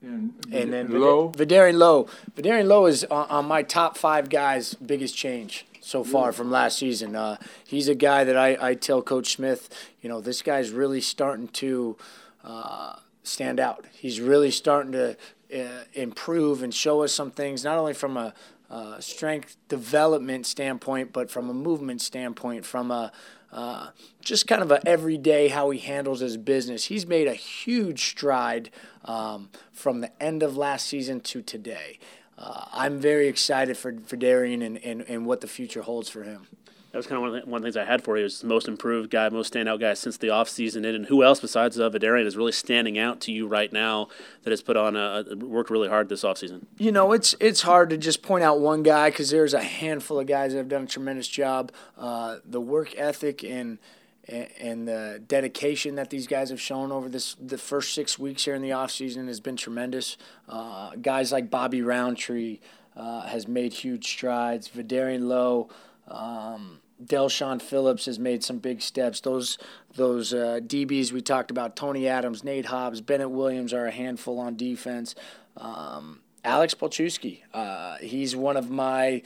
And, 0.00 0.32
and 0.52 0.72
then 0.72 1.00
Lowe. 1.00 1.30
Vederian 1.30 1.76
Lowe. 1.76 2.06
Vederian 2.36 2.68
Lowe 2.68 2.86
is 2.86 3.02
on, 3.04 3.28
on 3.30 3.46
my 3.46 3.62
top 3.64 3.96
five 3.96 4.28
guys' 4.28 4.74
biggest 4.74 5.16
change 5.16 5.66
so 5.88 6.04
far 6.04 6.32
from 6.32 6.50
last 6.50 6.78
season. 6.78 7.16
Uh, 7.16 7.38
he's 7.66 7.88
a 7.88 7.94
guy 7.94 8.22
that 8.22 8.36
I, 8.36 8.58
I 8.60 8.74
tell 8.74 9.00
Coach 9.00 9.32
Smith, 9.32 9.70
you 10.02 10.08
know, 10.10 10.20
this 10.20 10.42
guy's 10.42 10.70
really 10.70 11.00
starting 11.00 11.48
to 11.48 11.96
uh, 12.44 12.96
stand 13.22 13.58
out. 13.58 13.86
He's 13.94 14.20
really 14.20 14.50
starting 14.50 14.92
to 14.92 15.16
uh, 15.54 15.84
improve 15.94 16.62
and 16.62 16.74
show 16.74 17.02
us 17.04 17.14
some 17.14 17.30
things, 17.30 17.64
not 17.64 17.78
only 17.78 17.94
from 17.94 18.18
a 18.18 18.34
uh, 18.68 19.00
strength 19.00 19.56
development 19.68 20.44
standpoint, 20.44 21.14
but 21.14 21.30
from 21.30 21.48
a 21.48 21.54
movement 21.54 22.02
standpoint, 22.02 22.66
from 22.66 22.90
a 22.90 23.10
uh, 23.50 23.88
just 24.20 24.46
kind 24.46 24.60
of 24.60 24.70
a 24.70 24.86
everyday 24.86 25.48
how 25.48 25.70
he 25.70 25.78
handles 25.78 26.20
his 26.20 26.36
business. 26.36 26.84
He's 26.84 27.06
made 27.06 27.26
a 27.26 27.32
huge 27.32 28.04
stride 28.10 28.68
um, 29.06 29.48
from 29.72 30.02
the 30.02 30.22
end 30.22 30.42
of 30.42 30.54
last 30.54 30.86
season 30.86 31.20
to 31.20 31.40
today 31.40 31.98
uh, 32.38 32.64
I'm 32.72 33.00
very 33.00 33.28
excited 33.28 33.76
for, 33.76 33.94
for 34.06 34.16
Darian 34.16 34.62
and, 34.62 34.78
and, 34.84 35.02
and 35.02 35.26
what 35.26 35.40
the 35.40 35.48
future 35.48 35.82
holds 35.82 36.08
for 36.08 36.22
him. 36.22 36.46
That 36.92 36.96
was 36.96 37.06
kind 37.06 37.16
of 37.16 37.22
one 37.22 37.36
of, 37.36 37.44
the, 37.44 37.50
one 37.50 37.58
of 37.58 37.62
the 37.62 37.66
things 37.66 37.76
I 37.76 37.84
had 37.84 38.02
for 38.02 38.16
you. 38.16 38.24
Was 38.24 38.40
the 38.40 38.46
most 38.46 38.66
improved 38.66 39.10
guy, 39.10 39.28
most 39.28 39.52
standout 39.52 39.78
guy 39.78 39.92
since 39.92 40.16
the 40.16 40.28
offseason. 40.28 40.86
And 40.86 41.04
who 41.06 41.22
else 41.22 41.38
besides 41.38 41.78
uh, 41.78 41.90
Vederian 41.90 42.24
is 42.24 42.34
really 42.34 42.52
standing 42.52 42.98
out 42.98 43.20
to 43.22 43.32
you 43.32 43.46
right 43.46 43.70
now 43.70 44.08
that 44.44 44.50
has 44.50 44.62
put 44.62 44.76
on 44.76 44.96
a, 44.96 45.24
worked 45.36 45.68
really 45.68 45.88
hard 45.88 46.08
this 46.08 46.24
offseason? 46.24 46.64
You 46.78 46.90
know, 46.90 47.12
it's 47.12 47.34
it's 47.40 47.60
hard 47.60 47.90
to 47.90 47.98
just 47.98 48.22
point 48.22 48.42
out 48.42 48.60
one 48.60 48.82
guy 48.82 49.10
because 49.10 49.28
there's 49.28 49.52
a 49.52 49.62
handful 49.62 50.18
of 50.18 50.26
guys 50.26 50.52
that 50.52 50.58
have 50.58 50.68
done 50.68 50.84
a 50.84 50.86
tremendous 50.86 51.28
job. 51.28 51.72
Uh, 51.98 52.38
the 52.44 52.60
work 52.60 52.94
ethic 52.96 53.44
and– 53.44 53.78
and 54.28 54.86
the 54.86 55.22
dedication 55.26 55.94
that 55.94 56.10
these 56.10 56.26
guys 56.26 56.50
have 56.50 56.60
shown 56.60 56.92
over 56.92 57.08
this 57.08 57.34
the 57.40 57.58
first 57.58 57.94
six 57.94 58.18
weeks 58.18 58.44
here 58.44 58.54
in 58.54 58.62
the 58.62 58.70
offseason 58.70 59.26
has 59.26 59.40
been 59.40 59.56
tremendous. 59.56 60.16
Uh, 60.48 60.92
guys 61.00 61.32
like 61.32 61.50
Bobby 61.50 61.82
Roundtree 61.82 62.60
uh, 62.96 63.22
has 63.22 63.48
made 63.48 63.72
huge 63.72 64.06
strides. 64.06 64.68
Vederian 64.68 65.28
Lowe, 65.28 65.68
um, 66.08 66.80
Del'Shawn 67.02 67.62
Phillips 67.62 68.06
has 68.06 68.18
made 68.18 68.44
some 68.44 68.58
big 68.58 68.82
steps. 68.82 69.20
Those 69.20 69.56
those 69.94 70.34
uh, 70.34 70.60
DBs 70.62 71.12
we 71.12 71.22
talked 71.22 71.50
about, 71.50 71.76
Tony 71.76 72.06
Adams, 72.06 72.44
Nate 72.44 72.66
Hobbs, 72.66 73.00
Bennett 73.00 73.30
Williams 73.30 73.72
are 73.72 73.86
a 73.86 73.92
handful 73.92 74.38
on 74.38 74.56
defense. 74.56 75.14
Um, 75.56 76.20
Alex 76.44 76.74
Palczewski, 76.74 77.40
uh, 77.54 77.96
he's 77.96 78.36
one 78.36 78.56
of 78.56 78.70
my 78.70 79.22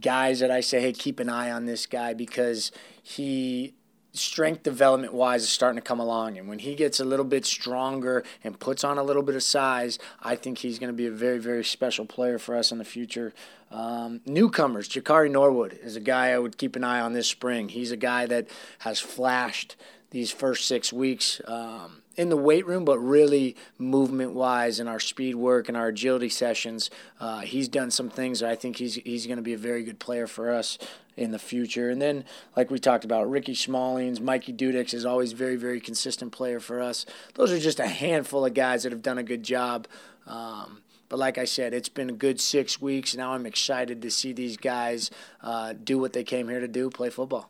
guys 0.00 0.40
that 0.40 0.50
I 0.50 0.60
say, 0.60 0.80
hey, 0.80 0.92
keep 0.92 1.18
an 1.20 1.28
eye 1.28 1.50
on 1.50 1.66
this 1.66 1.86
guy 1.86 2.14
because 2.14 2.70
he 3.02 3.74
strength 4.12 4.62
development 4.62 5.12
wise 5.12 5.42
is 5.42 5.48
starting 5.48 5.80
to 5.80 5.86
come 5.86 6.00
along. 6.00 6.38
And 6.38 6.48
when 6.48 6.58
he 6.58 6.74
gets 6.74 7.00
a 7.00 7.04
little 7.04 7.24
bit 7.24 7.44
stronger 7.44 8.24
and 8.42 8.58
puts 8.58 8.84
on 8.84 8.98
a 8.98 9.02
little 9.02 9.22
bit 9.22 9.34
of 9.34 9.42
size, 9.42 9.98
I 10.22 10.36
think 10.36 10.58
he's 10.58 10.78
going 10.78 10.92
to 10.92 10.96
be 10.96 11.06
a 11.06 11.10
very, 11.10 11.38
very 11.38 11.64
special 11.64 12.04
player 12.04 12.38
for 12.38 12.56
us 12.56 12.72
in 12.72 12.78
the 12.78 12.84
future. 12.84 13.32
Um, 13.70 14.20
newcomers, 14.24 14.88
Jakari 14.88 15.30
Norwood 15.30 15.78
is 15.82 15.96
a 15.96 16.00
guy 16.00 16.28
I 16.28 16.38
would 16.38 16.56
keep 16.56 16.74
an 16.74 16.84
eye 16.84 17.00
on 17.00 17.12
this 17.12 17.28
spring. 17.28 17.68
He's 17.68 17.92
a 17.92 17.96
guy 17.96 18.26
that 18.26 18.48
has 18.80 18.98
flashed 18.98 19.76
these 20.10 20.30
first 20.30 20.66
six 20.66 20.92
weeks. 20.92 21.40
Um, 21.46 22.02
in 22.18 22.30
the 22.30 22.36
weight 22.36 22.66
room, 22.66 22.84
but 22.84 22.98
really 22.98 23.56
movement 23.78 24.32
wise 24.32 24.80
in 24.80 24.88
our 24.88 24.98
speed 24.98 25.36
work 25.36 25.68
and 25.68 25.76
our 25.76 25.88
agility 25.88 26.28
sessions, 26.28 26.90
uh, 27.20 27.40
he's 27.40 27.68
done 27.68 27.92
some 27.92 28.10
things. 28.10 28.42
I 28.42 28.56
think 28.56 28.76
he's 28.76 28.96
he's 28.96 29.26
going 29.26 29.36
to 29.36 29.42
be 29.42 29.54
a 29.54 29.58
very 29.58 29.84
good 29.84 30.00
player 30.00 30.26
for 30.26 30.52
us 30.52 30.78
in 31.16 31.30
the 31.30 31.38
future. 31.38 31.90
And 31.90 32.02
then, 32.02 32.24
like 32.56 32.70
we 32.70 32.80
talked 32.80 33.04
about, 33.04 33.30
Ricky 33.30 33.54
Smallings, 33.54 34.20
Mikey 34.20 34.52
Dudek 34.52 34.92
is 34.92 35.06
always 35.06 35.32
very 35.32 35.56
very 35.56 35.80
consistent 35.80 36.32
player 36.32 36.58
for 36.58 36.82
us. 36.82 37.06
Those 37.34 37.52
are 37.52 37.60
just 37.60 37.78
a 37.78 37.86
handful 37.86 38.44
of 38.44 38.52
guys 38.52 38.82
that 38.82 38.90
have 38.90 39.02
done 39.02 39.18
a 39.18 39.22
good 39.22 39.44
job. 39.44 39.86
Um, 40.26 40.82
but 41.08 41.20
like 41.20 41.38
I 41.38 41.44
said, 41.44 41.72
it's 41.72 41.88
been 41.88 42.10
a 42.10 42.14
good 42.14 42.40
six 42.40 42.82
weeks. 42.82 43.16
Now 43.16 43.32
I'm 43.32 43.46
excited 43.46 44.02
to 44.02 44.10
see 44.10 44.32
these 44.32 44.56
guys 44.56 45.10
uh, 45.40 45.72
do 45.72 45.98
what 45.98 46.12
they 46.12 46.24
came 46.24 46.48
here 46.48 46.60
to 46.60 46.68
do, 46.68 46.90
play 46.90 47.10
football. 47.10 47.48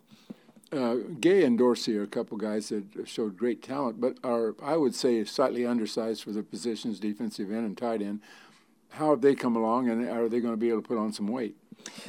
Uh, 0.70 0.96
Gay 1.18 1.44
and 1.44 1.56
Dorsey 1.56 1.96
are 1.96 2.02
a 2.02 2.08
couple 2.08 2.37
guys 2.37 2.68
that 2.68 2.84
showed 3.06 3.38
great 3.38 3.62
talent, 3.62 4.00
but 4.00 4.18
are 4.22 4.54
I 4.62 4.76
would 4.76 4.94
say 4.94 5.25
slightly 5.25 5.64
undersized 5.64 6.22
for 6.22 6.32
their 6.32 6.42
positions, 6.42 7.00
defensive 7.00 7.50
end 7.50 7.64
and 7.64 7.76
tight 7.76 8.02
end. 8.02 8.20
How 8.90 9.10
have 9.10 9.20
they 9.20 9.34
come 9.34 9.56
along, 9.56 9.88
and 9.88 10.08
are 10.08 10.28
they 10.28 10.40
going 10.40 10.52
to 10.52 10.58
be 10.58 10.68
able 10.68 10.82
to 10.82 10.88
put 10.88 10.98
on 10.98 11.12
some 11.12 11.26
weight? 11.26 11.56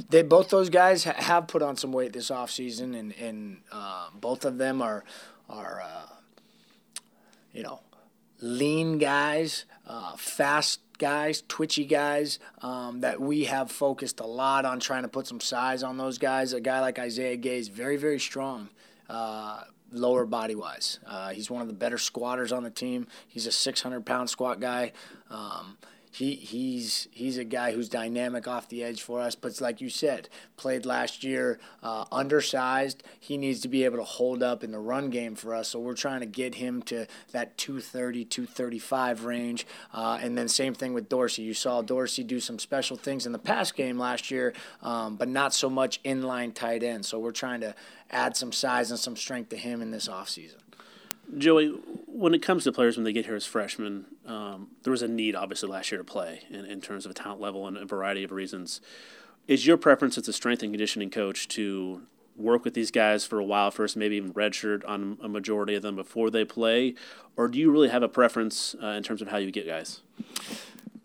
They 0.09 0.23
both 0.23 0.49
those 0.49 0.69
guys 0.69 1.03
have 1.03 1.47
put 1.47 1.61
on 1.61 1.77
some 1.77 1.93
weight 1.93 2.13
this 2.13 2.29
offseason, 2.29 2.97
and 2.97 3.13
and 3.13 3.61
uh, 3.71 4.09
both 4.13 4.43
of 4.43 4.57
them 4.57 4.81
are 4.81 5.03
are 5.49 5.81
uh, 5.81 7.01
you 7.53 7.63
know 7.63 7.81
lean 8.41 8.97
guys, 8.97 9.65
uh, 9.87 10.15
fast 10.17 10.81
guys, 10.99 11.43
twitchy 11.47 11.85
guys 11.85 12.37
um, 12.61 13.01
that 13.01 13.19
we 13.19 13.45
have 13.45 13.71
focused 13.71 14.19
a 14.19 14.25
lot 14.25 14.65
on 14.65 14.79
trying 14.79 15.01
to 15.01 15.07
put 15.07 15.25
some 15.25 15.39
size 15.39 15.81
on 15.81 15.97
those 15.97 16.19
guys. 16.19 16.53
A 16.53 16.61
guy 16.61 16.81
like 16.81 16.99
Isaiah 16.99 17.37
Gay 17.37 17.57
is 17.57 17.69
very, 17.69 17.97
very 17.97 18.19
strong. 18.19 18.69
Uh, 19.09 19.63
lower 19.91 20.25
body 20.25 20.53
wise. 20.53 20.99
Uh, 21.07 21.29
he's 21.29 21.49
one 21.49 21.61
of 21.61 21.67
the 21.67 21.73
better 21.73 21.97
squatters 21.97 22.51
on 22.51 22.63
the 22.63 22.69
team. 22.69 23.07
He's 23.27 23.47
a 23.47 23.51
600 23.51 24.05
pound 24.05 24.29
squat 24.29 24.59
guy. 24.59 24.91
Um, 25.31 25.77
he 26.19 26.35
he's 26.35 27.07
he's 27.11 27.37
a 27.37 27.45
guy 27.45 27.71
who's 27.71 27.87
dynamic 27.87 28.45
off 28.45 28.67
the 28.67 28.83
edge 28.83 29.01
for 29.01 29.21
us. 29.21 29.35
But 29.35 29.61
like 29.61 29.79
you 29.79 29.89
said, 29.89 30.27
played 30.57 30.85
last 30.85 31.23
year, 31.23 31.59
uh, 31.81 32.03
undersized. 32.11 33.03
He 33.17 33.37
needs 33.37 33.61
to 33.61 33.69
be 33.69 33.85
able 33.85 33.99
to 33.99 34.03
hold 34.03 34.43
up 34.43 34.61
in 34.61 34.71
the 34.73 34.79
run 34.79 35.11
game 35.11 35.35
for 35.35 35.55
us. 35.55 35.69
So 35.69 35.79
we're 35.79 35.95
trying 35.95 36.19
to 36.19 36.25
get 36.25 36.55
him 36.55 36.81
to 36.83 37.07
that 37.31 37.57
230, 37.57 38.25
235 38.25 39.23
range. 39.23 39.65
Uh, 39.93 40.19
and 40.21 40.37
then 40.37 40.49
same 40.49 40.73
thing 40.73 40.93
with 40.93 41.07
Dorsey. 41.07 41.43
You 41.43 41.53
saw 41.53 41.81
Dorsey 41.81 42.25
do 42.25 42.41
some 42.41 42.59
special 42.59 42.97
things 42.97 43.25
in 43.25 43.31
the 43.31 43.39
pass 43.39 43.71
game 43.71 43.97
last 43.97 44.29
year, 44.29 44.53
um, 44.81 45.15
but 45.15 45.29
not 45.29 45.53
so 45.53 45.69
much 45.69 46.03
inline 46.03 46.53
tight 46.53 46.83
end. 46.83 47.05
So 47.05 47.17
we're 47.17 47.31
trying 47.31 47.61
to 47.61 47.73
add 48.11 48.35
some 48.35 48.51
size 48.51 48.91
and 48.91 48.99
some 48.99 49.15
strength 49.15 49.51
to 49.51 49.57
him 49.57 49.81
in 49.81 49.91
this 49.91 50.09
offseason. 50.09 50.68
Joey, 51.37 51.69
when 52.07 52.33
it 52.33 52.41
comes 52.41 52.63
to 52.63 52.71
players 52.71 52.97
when 52.97 53.03
they 53.03 53.13
get 53.13 53.25
here 53.25 53.35
as 53.35 53.45
freshmen, 53.45 54.05
um, 54.25 54.69
there 54.83 54.91
was 54.91 55.01
a 55.01 55.07
need 55.07 55.35
obviously 55.35 55.69
last 55.69 55.91
year 55.91 55.99
to 55.99 56.03
play 56.03 56.41
in, 56.49 56.65
in 56.65 56.81
terms 56.81 57.05
of 57.05 57.13
talent 57.13 57.39
level 57.39 57.67
and 57.67 57.77
a 57.77 57.85
variety 57.85 58.23
of 58.23 58.31
reasons. 58.31 58.81
Is 59.47 59.65
your 59.65 59.77
preference 59.77 60.17
as 60.17 60.27
a 60.27 60.33
strength 60.33 60.63
and 60.63 60.71
conditioning 60.71 61.09
coach 61.09 61.47
to 61.49 62.03
work 62.35 62.63
with 62.63 62.73
these 62.73 62.91
guys 62.91 63.25
for 63.25 63.39
a 63.39 63.43
while 63.43 63.69
first, 63.69 63.97
maybe 63.97 64.15
even 64.15 64.33
redshirt 64.33 64.87
on 64.87 65.17
a 65.21 65.27
majority 65.27 65.75
of 65.75 65.81
them 65.81 65.95
before 65.95 66.29
they 66.29 66.45
play, 66.45 66.95
or 67.35 67.47
do 67.47 67.59
you 67.59 67.69
really 67.69 67.89
have 67.89 68.01
a 68.01 68.07
preference 68.07 68.75
uh, 68.81 68.87
in 68.87 69.03
terms 69.03 69.21
of 69.21 69.27
how 69.27 69.37
you 69.37 69.51
get 69.51 69.67
guys? 69.67 70.01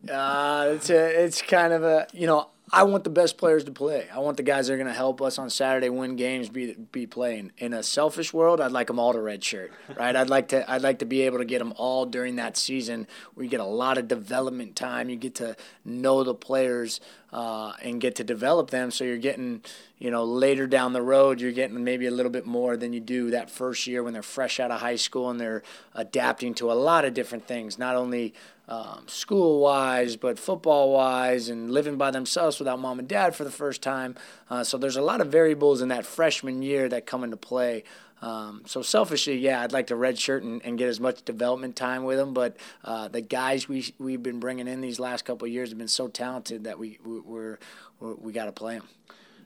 Uh, 0.08 0.72
it's 0.74 0.90
a, 0.90 1.24
it's 1.24 1.42
kind 1.42 1.72
of 1.72 1.82
a 1.82 2.06
you 2.12 2.26
know 2.26 2.48
I 2.72 2.84
want 2.84 3.04
the 3.04 3.10
best 3.10 3.36
players 3.36 3.64
to 3.64 3.72
play. 3.72 4.08
I 4.12 4.20
want 4.20 4.38
the 4.38 4.42
guys 4.42 4.66
that 4.66 4.74
are 4.74 4.76
going 4.76 4.88
to 4.88 4.94
help 4.94 5.20
us 5.20 5.38
on 5.38 5.50
Saturday 5.50 5.90
win 5.90 6.16
games 6.16 6.48
be 6.48 6.74
be 6.74 7.06
playing. 7.06 7.52
In 7.58 7.74
a 7.74 7.82
selfish 7.82 8.32
world, 8.32 8.60
I'd 8.60 8.72
like 8.72 8.86
them 8.86 8.98
all 8.98 9.12
to 9.12 9.18
redshirt, 9.18 9.70
right? 9.98 10.16
I'd 10.16 10.30
like 10.30 10.48
to 10.48 10.68
I'd 10.70 10.82
like 10.82 11.00
to 11.00 11.04
be 11.04 11.22
able 11.22 11.38
to 11.38 11.44
get 11.44 11.58
them 11.58 11.74
all 11.76 12.06
during 12.06 12.36
that 12.36 12.56
season 12.56 13.06
where 13.34 13.44
you 13.44 13.50
get 13.50 13.60
a 13.60 13.64
lot 13.64 13.98
of 13.98 14.08
development 14.08 14.76
time. 14.76 15.10
You 15.10 15.16
get 15.16 15.34
to 15.36 15.56
know 15.84 16.24
the 16.24 16.34
players 16.34 17.00
uh, 17.34 17.72
and 17.82 18.00
get 18.00 18.14
to 18.14 18.24
develop 18.24 18.70
them. 18.70 18.92
So 18.92 19.02
you're 19.02 19.18
getting 19.18 19.62
you 19.98 20.10
know 20.10 20.24
later 20.24 20.66
down 20.68 20.92
the 20.92 21.02
road, 21.02 21.40
you're 21.40 21.52
getting 21.52 21.82
maybe 21.82 22.06
a 22.06 22.10
little 22.12 22.30
bit 22.30 22.46
more 22.46 22.76
than 22.76 22.92
you 22.92 23.00
do 23.00 23.30
that 23.32 23.50
first 23.50 23.88
year 23.88 24.04
when 24.04 24.12
they're 24.12 24.22
fresh 24.22 24.60
out 24.60 24.70
of 24.70 24.80
high 24.80 24.96
school 24.96 25.28
and 25.28 25.40
they're 25.40 25.64
adapting 25.94 26.54
to 26.54 26.70
a 26.70 26.74
lot 26.74 27.04
of 27.04 27.12
different 27.12 27.46
things, 27.46 27.76
not 27.76 27.96
only 27.96 28.32
um, 28.68 29.02
school 29.08 29.60
wise, 29.60 30.16
but 30.16 30.38
football 30.38 30.92
wise, 30.92 31.48
and 31.48 31.72
living 31.72 31.96
by 31.96 32.12
themselves 32.12 32.58
without 32.60 32.78
mom 32.78 33.00
and 33.00 33.08
dad 33.08 33.34
for 33.34 33.44
the 33.44 33.50
first 33.50 33.82
time. 33.82 34.14
Uh, 34.48 34.62
so 34.62 34.78
there's 34.78 34.96
a 34.96 35.02
lot 35.02 35.20
of 35.20 35.26
variables 35.26 35.82
in 35.82 35.88
that 35.88 36.06
freshman 36.06 36.62
year 36.62 36.88
that 36.88 37.04
come 37.04 37.24
into 37.24 37.36
play. 37.36 37.82
Um, 38.24 38.62
so 38.66 38.80
selfishly, 38.80 39.36
yeah, 39.36 39.60
I'd 39.62 39.72
like 39.72 39.88
to 39.88 39.94
redshirt 39.94 40.42
and, 40.42 40.64
and 40.64 40.78
get 40.78 40.88
as 40.88 40.98
much 40.98 41.24
development 41.24 41.76
time 41.76 42.04
with 42.04 42.16
them. 42.16 42.32
But 42.32 42.56
uh, 42.82 43.08
the 43.08 43.20
guys 43.20 43.68
we 43.68 43.92
we've 43.98 44.22
been 44.22 44.40
bringing 44.40 44.66
in 44.66 44.80
these 44.80 44.98
last 44.98 45.24
couple 45.24 45.46
of 45.46 45.52
years 45.52 45.68
have 45.68 45.78
been 45.78 45.88
so 45.88 46.08
talented 46.08 46.64
that 46.64 46.78
we 46.78 46.98
we're, 47.04 47.58
we're 48.00 48.14
we 48.14 48.32
got 48.32 48.46
to 48.46 48.52
play 48.52 48.78
them 48.78 48.88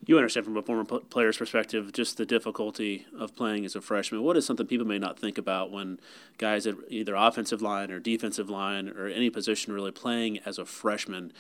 you 0.07 0.17
understand 0.17 0.47
from 0.47 0.57
a 0.57 0.63
former 0.63 0.85
player's 0.85 1.37
perspective 1.37 1.93
just 1.93 2.17
the 2.17 2.25
difficulty 2.25 3.07
of 3.19 3.37
playing 3.37 3.67
as 3.67 3.77
a 3.77 3.81
freshman. 3.81 4.23
What 4.23 4.39
is 4.39 4.47
something 4.47 4.67
people 4.67 4.87
may 4.87 4.99
not 4.99 5.19
think 5.19 5.37
about 5.37 5.71
when 5.71 6.01
guys 6.39 6.67
at 6.67 6.77
either 6.89 7.15
offensive 7.15 7.61
line 7.61 7.91
or 7.91 7.99
defensive 7.99 8.49
line 8.49 8.89
or 8.89 9.07
any 9.07 9.29
position 9.29 9.75
really 9.75 9.91
playing 9.91 10.39
as 10.47 10.59
a 10.59 10.65
freshman 10.65 11.31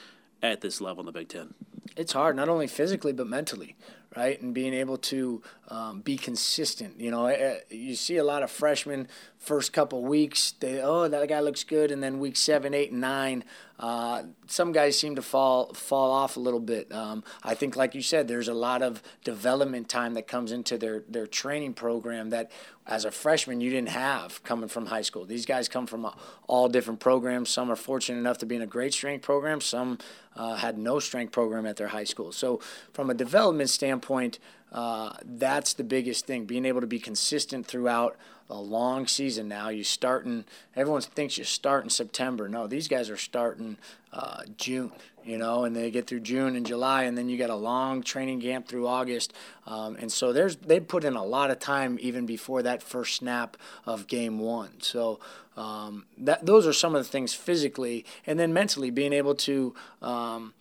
at 0.43 0.61
this 0.61 0.83
level 0.83 1.01
in 1.01 1.07
the 1.07 1.13
Big 1.13 1.29
Ten? 1.29 1.55
It's 1.97 2.13
hard, 2.13 2.37
not 2.37 2.51
only 2.51 2.67
physically 2.67 3.13
but 3.15 3.27
mentally, 3.27 3.75
right? 4.17 4.41
And 4.41 4.55
being 4.55 4.75
able 4.75 4.97
to 4.97 5.43
um, 5.69 6.01
be 6.01 6.17
consistent. 6.17 7.01
You 7.01 7.11
know, 7.11 7.27
eh, 7.27 7.35
eh, 7.35 7.59
you 7.71 7.95
see 7.95 8.17
a 8.17 8.25
lot 8.25 8.43
of 8.43 8.51
freshmen 8.51 9.09
first 9.39 9.73
couple 9.73 10.03
weeks. 10.03 10.55
They 10.61 10.81
oh 10.81 11.09
that 11.09 11.29
guy 11.29 11.41
looks 11.41 11.65
good, 11.65 11.91
and 11.91 12.03
then 12.03 12.19
week 12.19 12.37
seven, 12.37 12.75
eight, 12.75 12.91
and 12.91 13.01
nine, 13.01 13.45
uh, 13.79 14.25
some 14.47 14.73
guys 14.73 14.99
seem 14.99 15.15
to 15.17 15.23
fall 15.23 15.73
fall 15.75 16.11
off 16.11 16.37
a 16.37 16.41
little 16.41 16.61
bit. 16.61 16.93
Um, 16.93 17.23
I 17.43 17.55
think, 17.55 17.77
like 17.77 17.95
you 17.95 18.03
said, 18.03 18.29
there's 18.29 18.49
a 18.49 18.55
lot 18.55 18.83
of 18.83 19.03
development 19.25 19.89
time 19.89 20.15
that 20.15 20.27
comes 20.27 20.53
into 20.53 20.79
their 20.79 21.05
their 21.09 21.27
training 21.27 21.75
program 21.75 22.31
that, 22.31 22.51
as 22.87 23.05
a 23.05 23.11
freshman, 23.11 23.61
you 23.61 23.71
didn't 23.71 23.91
have 23.91 24.43
coming 24.43 24.69
from 24.69 24.87
high 24.87 25.03
school. 25.03 25.27
These 25.27 25.47
guys 25.47 25.69
come 25.69 25.87
from 25.87 26.11
all 26.47 26.69
different 26.69 27.01
programs. 27.01 27.51
Some 27.51 27.71
are 27.71 27.77
fortunate 27.77 28.19
enough 28.19 28.39
to 28.39 28.47
be 28.47 28.57
in 28.57 28.63
a 28.63 28.67
great 28.67 28.95
strength 28.95 29.23
program. 29.23 29.61
Some 29.61 29.99
uh, 30.39 30.57
had 30.57 30.79
no 30.79 30.99
strength 30.99 31.33
program 31.33 31.67
at 31.67 31.77
their 31.77 31.89
high 31.89 32.05
school. 32.05 32.33
So, 32.33 32.61
from 32.93 33.11
a 33.11 33.15
development 33.15 33.69
standpoint, 33.69 34.39
uh, 34.73 35.13
that's 35.25 35.75
the 35.75 35.85
biggest 35.85 36.27
thing. 36.27 36.47
Being 36.47 36.65
able 36.65 36.81
to 36.81 36.87
be 36.87 37.01
consistent 37.01 37.67
throughout 37.67 38.17
a 38.51 38.59
long 38.59 39.07
season 39.07 39.49
now. 39.49 39.69
You 39.69 39.85
starting. 39.85 40.45
Everyone 40.75 41.03
thinks 41.03 41.39
you 41.39 41.45
start 41.45 41.85
in 41.85 41.91
September. 41.91 42.49
No, 42.49 42.67
these 42.67 42.89
guys 42.89 43.11
are 43.11 43.17
starting 43.17 43.77
uh, 44.13 44.43
June. 44.57 44.93
You 45.25 45.37
know, 45.37 45.65
and 45.65 45.77
they 45.77 45.91
get 45.91 46.07
through 46.07 46.21
June 46.21 46.57
and 46.57 46.65
July, 46.65 47.03
and 47.03 47.19
then 47.19 47.29
you 47.29 47.37
got 47.37 47.51
a 47.51 47.55
long 47.55 48.03
training 48.03 48.41
camp 48.41 48.67
through 48.67 48.87
August. 48.87 49.35
Um, 49.67 49.97
and 49.97 50.11
so 50.11 50.33
there's 50.33 50.57
they 50.57 50.81
put 50.81 51.05
in 51.05 51.17
a 51.17 51.25
lot 51.25 51.51
of 51.51 51.59
time 51.59 51.99
even 52.01 52.25
before 52.25 52.63
that 52.63 52.83
first 52.83 53.17
snap 53.17 53.59
of 53.85 54.07
game 54.07 54.39
one. 54.39 54.81
So 54.81 55.21
um, 55.55 56.07
that 56.17 56.47
those 56.47 56.67
are 56.67 56.73
some 56.73 56.95
of 56.95 57.05
the 57.05 57.11
things 57.11 57.35
physically, 57.35 58.07
and 58.27 58.39
then 58.39 58.53
mentally 58.53 58.91
being 58.91 59.13
able 59.13 59.35
to. 59.35 59.75
Um, 60.01 60.55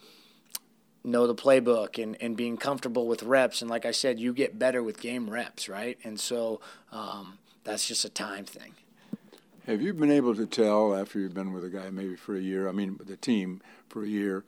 know 1.03 1.25
the 1.25 1.36
playbook 1.36 2.01
and, 2.01 2.17
and 2.22 2.36
being 2.36 2.58
comfortable 2.58 3.08
with 3.08 3.24
reps. 3.24 3.62
And 3.62 3.70
like 3.70 3.86
I 3.86 3.91
said, 3.91 4.20
you 4.20 4.34
get 4.34 4.60
better 4.60 4.84
with 4.84 5.00
game 5.00 5.29
reps, 5.29 5.70
right? 5.70 5.98
And 6.03 6.20
so 6.20 6.60
um, 6.91 7.38
that's 7.67 7.86
just 7.86 8.05
a 8.05 8.09
time 8.09 8.45
thing. 8.45 8.74
Have 9.65 9.81
you 9.81 9.93
been 9.93 10.09
able 10.09 10.33
to 10.36 10.45
tell 10.45 10.95
after 10.95 11.19
you've 11.19 11.33
been 11.33 11.51
with 11.51 11.65
a 11.65 11.69
guy 11.69 11.89
maybe 11.89 12.15
for 12.15 12.38
a 12.38 12.39
year? 12.39 12.69
I 12.69 12.71
mean, 12.71 12.97
the 13.05 13.17
team 13.17 13.62
for 13.89 14.03
a 14.03 14.07
year, 14.07 14.45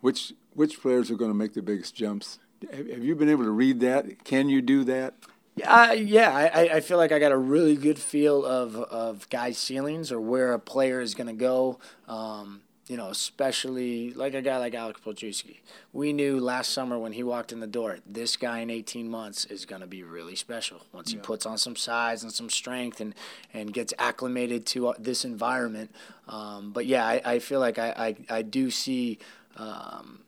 which 0.00 0.32
which 0.54 0.80
players 0.80 1.10
are 1.10 1.16
going 1.16 1.30
to 1.30 1.36
make 1.36 1.52
the 1.52 1.60
biggest 1.60 1.94
jumps? 1.94 2.38
Have 2.72 3.04
you 3.04 3.14
been 3.14 3.28
able 3.28 3.44
to 3.44 3.50
read 3.50 3.80
that? 3.80 4.24
Can 4.24 4.48
you 4.48 4.62
do 4.62 4.82
that? 4.84 5.12
Yeah, 5.56 5.92
yeah. 5.92 6.34
I, 6.34 6.76
I 6.76 6.80
feel 6.80 6.96
like 6.96 7.12
I 7.12 7.18
got 7.18 7.32
a 7.32 7.36
really 7.36 7.76
good 7.76 7.98
feel 7.98 8.46
of 8.46 8.76
of 8.76 9.28
guys' 9.28 9.58
ceilings 9.58 10.10
or 10.10 10.18
where 10.18 10.54
a 10.54 10.58
player 10.58 11.02
is 11.02 11.14
going 11.14 11.26
to 11.26 11.34
go. 11.34 11.78
Um, 12.08 12.62
you 12.86 12.98
know, 12.98 13.08
especially 13.08 14.12
like 14.12 14.34
a 14.34 14.42
guy 14.42 14.58
like 14.58 14.74
Alex 14.74 15.00
Palczewski. 15.04 15.60
We 15.92 16.12
knew 16.12 16.38
last 16.38 16.72
summer 16.72 16.98
when 16.98 17.12
he 17.12 17.22
walked 17.22 17.50
in 17.50 17.60
the 17.60 17.66
door, 17.66 17.98
this 18.04 18.36
guy 18.36 18.58
in 18.58 18.68
18 18.68 19.08
months 19.08 19.46
is 19.46 19.64
going 19.64 19.80
to 19.80 19.86
be 19.86 20.02
really 20.02 20.36
special 20.36 20.82
once 20.92 21.10
he 21.10 21.16
puts 21.16 21.46
on 21.46 21.56
some 21.56 21.76
size 21.76 22.22
and 22.22 22.32
some 22.32 22.50
strength 22.50 23.00
and, 23.00 23.14
and 23.54 23.72
gets 23.72 23.94
acclimated 23.98 24.66
to 24.66 24.88
uh, 24.88 24.94
this 24.98 25.24
environment. 25.24 25.94
Um, 26.28 26.72
but 26.72 26.84
yeah, 26.84 27.06
I, 27.06 27.22
I 27.24 27.38
feel 27.38 27.60
like 27.60 27.78
I, 27.78 28.16
I, 28.28 28.38
I 28.38 28.42
do 28.42 28.70
see 28.70 29.18
um, 29.56 30.20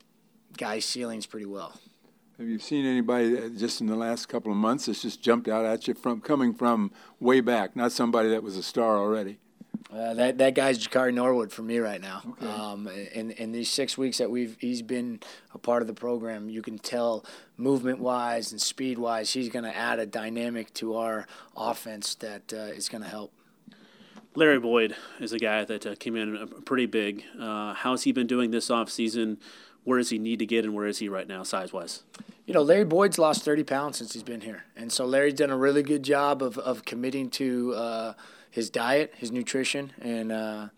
guys' 0.56 0.86
ceilings 0.86 1.26
pretty 1.26 1.46
well. 1.46 1.74
Have 2.38 2.48
you 2.48 2.58
seen 2.58 2.86
anybody 2.86 3.50
just 3.56 3.80
in 3.80 3.86
the 3.86 3.96
last 3.96 4.26
couple 4.26 4.52
of 4.52 4.58
months 4.58 4.86
that's 4.86 5.02
just 5.02 5.22
jumped 5.22 5.48
out 5.48 5.64
at 5.64 5.88
you 5.88 5.94
from 5.94 6.20
coming 6.20 6.54
from 6.54 6.90
way 7.18 7.40
back, 7.40 7.76
not 7.76 7.92
somebody 7.92 8.30
that 8.30 8.42
was 8.42 8.56
a 8.56 8.62
star 8.62 8.96
already? 8.98 9.38
Uh, 9.92 10.14
that 10.14 10.38
that 10.38 10.54
guy's 10.54 10.84
Jakari 10.84 11.14
Norwood 11.14 11.52
for 11.52 11.62
me 11.62 11.78
right 11.78 12.00
now. 12.00 12.22
Okay. 12.28 12.46
Um, 12.46 12.88
in 12.88 13.30
in 13.32 13.52
these 13.52 13.70
six 13.70 13.96
weeks 13.96 14.18
that 14.18 14.30
we've 14.30 14.56
he's 14.60 14.82
been 14.82 15.20
a 15.54 15.58
part 15.58 15.80
of 15.80 15.86
the 15.86 15.94
program, 15.94 16.48
you 16.50 16.60
can 16.60 16.78
tell 16.78 17.24
movement 17.56 18.00
wise 18.00 18.50
and 18.50 18.60
speed 18.60 18.98
wise, 18.98 19.32
he's 19.32 19.48
going 19.48 19.64
to 19.64 19.74
add 19.74 19.98
a 19.98 20.06
dynamic 20.06 20.74
to 20.74 20.96
our 20.96 21.26
offense 21.56 22.14
that 22.16 22.52
uh, 22.52 22.56
is 22.56 22.88
going 22.88 23.02
to 23.02 23.08
help. 23.08 23.32
Larry 24.34 24.58
Boyd 24.60 24.94
is 25.18 25.32
a 25.32 25.38
guy 25.38 25.64
that 25.64 25.86
uh, 25.86 25.94
came 25.94 26.14
in 26.14 26.48
pretty 26.66 26.86
big. 26.86 27.24
Uh, 27.40 27.72
how's 27.72 28.02
he 28.02 28.12
been 28.12 28.26
doing 28.26 28.50
this 28.50 28.70
off 28.70 28.90
season? 28.90 29.38
Where 29.84 29.98
does 29.98 30.10
he 30.10 30.18
need 30.18 30.40
to 30.40 30.46
get, 30.46 30.64
and 30.64 30.74
where 30.74 30.86
is 30.86 30.98
he 30.98 31.08
right 31.08 31.26
now, 31.26 31.42
size 31.42 31.72
wise? 31.72 32.02
You 32.44 32.52
know, 32.52 32.60
Larry 32.60 32.84
Boyd's 32.84 33.18
lost 33.18 33.44
30 33.44 33.64
pounds 33.64 33.98
since 33.98 34.12
he's 34.12 34.22
been 34.22 34.42
here. 34.42 34.64
And 34.76 34.92
so 34.92 35.06
Larry's 35.06 35.34
done 35.34 35.50
a 35.50 35.56
really 35.56 35.82
good 35.82 36.02
job 36.02 36.42
of, 36.42 36.58
of 36.58 36.84
committing 36.84 37.30
to 37.30 37.74
uh, 37.74 38.12
his 38.56 38.70
diet, 38.70 39.12
his 39.18 39.30
nutrition, 39.30 39.92
and 40.00 40.32
uh, 40.32 40.68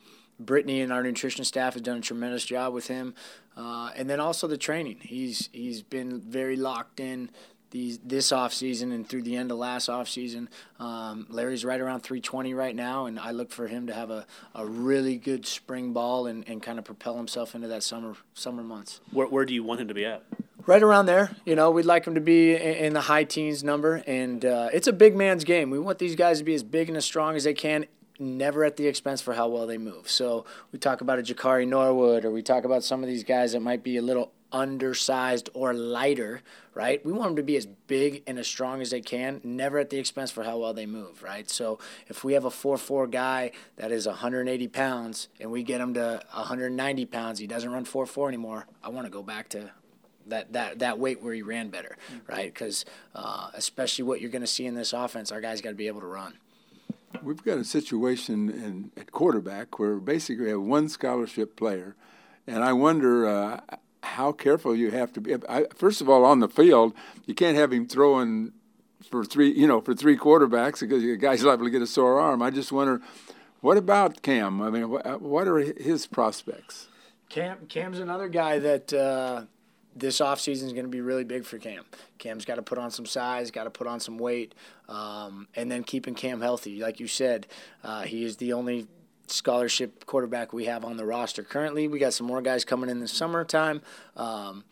Brittany 0.40 0.80
and 0.80 0.92
our 0.92 1.00
nutrition 1.00 1.44
staff 1.44 1.75
has 1.75 1.82
done 1.82 1.99
a 1.99 2.00
tremendous 2.00 2.44
job 2.44 2.75
with 2.75 2.88
him. 2.88 3.14
Uh, 3.56 3.92
and 3.94 4.11
then 4.11 4.18
also 4.18 4.49
the 4.49 4.58
training. 4.58 4.99
He's 5.00 5.49
he's 5.52 5.80
been 5.80 6.20
very 6.20 6.56
locked 6.56 6.99
in 6.99 7.30
these 7.70 7.99
this 7.99 8.32
off 8.32 8.52
season 8.52 8.90
and 8.90 9.08
through 9.08 9.23
the 9.23 9.37
end 9.37 9.52
of 9.52 9.58
last 9.58 9.88
off 9.88 10.08
season. 10.08 10.49
Um, 10.80 11.26
Larry's 11.28 11.64
right 11.64 11.80
around 11.80 12.00
320 12.00 12.52
right 12.52 12.75
now, 12.75 13.06
and 13.06 13.16
I 13.16 13.30
look 13.30 13.52
for 13.52 13.68
him 13.68 13.87
to 13.87 13.94
have 13.94 14.11
a, 14.11 14.26
a 14.56 14.66
really 14.66 15.16
good 15.16 15.47
spring 15.47 15.92
ball 15.92 16.26
and, 16.26 16.49
and 16.49 16.61
kind 16.61 16.80
of 16.80 16.85
propel 16.85 17.16
himself 17.16 17.54
into 17.54 17.68
that 17.68 17.85
summer 17.85 18.16
summer 18.35 18.64
months. 18.64 19.00
Where, 19.12 19.28
where 19.28 19.44
do 19.44 19.54
you 19.54 19.62
want 19.62 19.80
him 19.80 19.87
to 19.87 19.94
be 19.94 20.04
at? 20.04 20.25
Right 20.68 20.82
around 20.82 21.06
there. 21.06 21.30
You 21.46 21.56
know, 21.56 21.70
we'd 21.70 21.87
like 21.87 22.04
them 22.04 22.14
to 22.14 22.20
be 22.20 22.54
in 22.54 22.92
the 22.92 23.00
high 23.00 23.25
teens 23.25 23.64
number, 23.64 24.02
and 24.06 24.44
uh, 24.44 24.68
it's 24.70 24.87
a 24.87 24.92
big 24.92 25.16
man's 25.16 25.42
game. 25.42 25.70
We 25.70 25.78
want 25.78 25.98
these 25.98 26.14
guys 26.14 26.38
to 26.38 26.44
be 26.44 26.54
as 26.54 26.62
big 26.62 26.88
and 26.88 26.96
as 26.96 27.06
strong 27.06 27.37
as 27.37 27.44
they 27.44 27.54
can. 27.54 27.87
Never 28.20 28.64
at 28.64 28.76
the 28.76 28.87
expense 28.87 29.22
for 29.22 29.32
how 29.32 29.48
well 29.48 29.66
they 29.66 29.78
move. 29.78 30.10
So 30.10 30.44
we 30.70 30.78
talk 30.78 31.00
about 31.00 31.18
a 31.18 31.22
Jakari 31.22 31.66
Norwood, 31.66 32.26
or 32.26 32.30
we 32.30 32.42
talk 32.42 32.64
about 32.64 32.84
some 32.84 33.02
of 33.02 33.08
these 33.08 33.25
guys 33.25 33.52
that 33.52 33.60
might 33.60 33.82
be 33.82 33.96
a 33.96 34.02
little 34.02 34.32
undersized 34.52 35.48
or 35.54 35.72
lighter, 35.72 36.42
right? 36.75 37.04
We 37.04 37.12
want 37.12 37.30
them 37.30 37.37
to 37.37 37.42
be 37.42 37.56
as 37.56 37.66
big 37.66 38.22
and 38.26 38.38
as 38.38 38.46
strong 38.46 38.82
as 38.82 38.90
they 38.90 39.00
can, 39.00 39.40
never 39.44 39.78
at 39.78 39.88
the 39.88 39.98
expense 39.98 40.30
for 40.30 40.42
how 40.42 40.58
well 40.58 40.75
they 40.75 40.87
move, 40.87 41.22
right? 41.22 41.48
So 41.48 41.78
if 42.08 42.25
we 42.25 42.34
have 42.34 42.44
a 42.44 42.50
4-4 42.50 43.10
guy 43.10 43.52
that 43.76 43.92
is 43.92 44.06
180 44.06 44.68
pounds 44.68 45.28
and 45.40 45.50
we 45.50 45.62
get 45.62 45.80
him 45.80 45.94
to 45.94 46.22
190 46.32 47.06
pounds, 47.06 47.38
he 47.38 47.46
doesn't 47.46 47.70
run 47.70 47.84
4-4 47.84 48.28
anymore. 48.28 48.66
I 48.82 48.88
want 48.88 49.06
to 49.06 49.10
go 49.10 49.22
back 49.22 49.48
to 49.50 49.70
that 50.30 50.52
that 50.52 50.78
that 50.78 50.99
weight 50.99 51.23
where 51.23 51.35
he 51.35 51.42
ran 51.42 51.68
better, 51.68 51.97
mm-hmm. 52.12 52.32
right? 52.32 52.52
Because 52.52 52.85
uh, 53.14 53.50
especially 53.54 54.04
what 54.04 54.20
you're 54.20 54.30
going 54.30 54.42
to 54.42 54.47
see 54.47 54.66
in 54.66 54.75
this 54.75 54.92
offense, 54.92 55.32
our 55.32 55.40
guys 55.40 55.61
got 55.61 55.70
to 55.70 55.75
be 55.75 55.87
able 55.87 56.00
to 56.00 56.06
run. 56.06 56.35
We've 57.23 57.42
got 57.42 57.58
a 57.58 57.64
situation 57.64 58.50
in, 58.50 58.90
at 58.97 59.12
quarterback 59.12 59.78
where 59.78 59.97
basically 59.97 60.44
we 60.44 60.50
have 60.50 60.61
one 60.61 60.88
scholarship 60.88 61.56
player, 61.56 61.97
and 62.47 62.62
I 62.62 62.73
wonder 62.75 63.26
uh, 63.26 63.61
how 64.02 64.32
careful 64.32 64.76
you 64.76 64.90
have 64.90 65.12
to 65.14 65.20
be. 65.20 65.35
I, 65.49 65.66
first 65.75 66.00
of 66.00 66.08
all, 66.08 66.25
on 66.25 66.40
the 66.40 66.49
field, 66.49 66.92
you 67.26 67.35
can't 67.35 67.56
have 67.56 67.73
him 67.73 67.87
throwing 67.87 68.52
for 69.11 69.25
three, 69.25 69.50
you 69.50 69.66
know, 69.66 69.80
for 69.80 69.94
three 69.94 70.16
quarterbacks 70.16 70.80
because 70.80 71.02
the 71.02 71.16
guy's 71.16 71.42
liable 71.44 71.64
to 71.64 71.70
get 71.70 71.82
a 71.82 71.87
sore 71.87 72.20
arm. 72.20 72.42
I 72.42 72.50
just 72.50 72.73
wonder, 72.73 73.00
what 73.61 73.76
about 73.76 74.23
Cam? 74.23 74.61
I 74.61 74.70
mean, 74.70 74.90
what, 74.90 75.23
what 75.23 75.49
are 75.49 75.58
his 75.58 76.06
prospects? 76.06 76.88
Cam 77.28 77.66
Cam's 77.68 77.99
another 77.99 78.28
guy 78.28 78.58
that 78.58 78.92
uh, 78.92 79.42
this 79.98 80.20
offseason 80.20 80.64
is 80.64 80.72
going 80.72 80.84
to 80.84 80.90
be 80.90 81.00
really 81.00 81.24
big 81.24 81.44
for 81.44 81.58
Cam. 81.58 81.84
Cam's 82.18 82.44
got 82.44 82.56
to 82.56 82.62
put 82.62 82.78
on 82.78 82.90
some 82.90 83.06
size, 83.06 83.50
got 83.50 83.64
to 83.64 83.70
put 83.70 83.86
on 83.86 84.00
some 84.00 84.18
weight, 84.18 84.54
um, 84.88 85.48
and 85.56 85.70
then 85.70 85.84
keeping 85.84 86.14
Cam 86.14 86.40
healthy. 86.40 86.80
Like 86.80 87.00
you 87.00 87.06
said, 87.06 87.46
uh, 87.82 88.02
he 88.02 88.24
is 88.24 88.36
the 88.36 88.52
only 88.52 88.86
scholarship 89.26 90.06
quarterback 90.06 90.52
we 90.52 90.64
have 90.64 90.84
on 90.84 90.96
the 90.96 91.04
roster 91.04 91.42
currently. 91.42 91.88
We 91.88 91.98
got 91.98 92.14
some 92.14 92.26
more 92.26 92.40
guys 92.40 92.64
coming 92.64 92.88
in 92.88 93.00
the 93.00 93.08
summertime. 93.08 93.82
Um, 94.16 94.64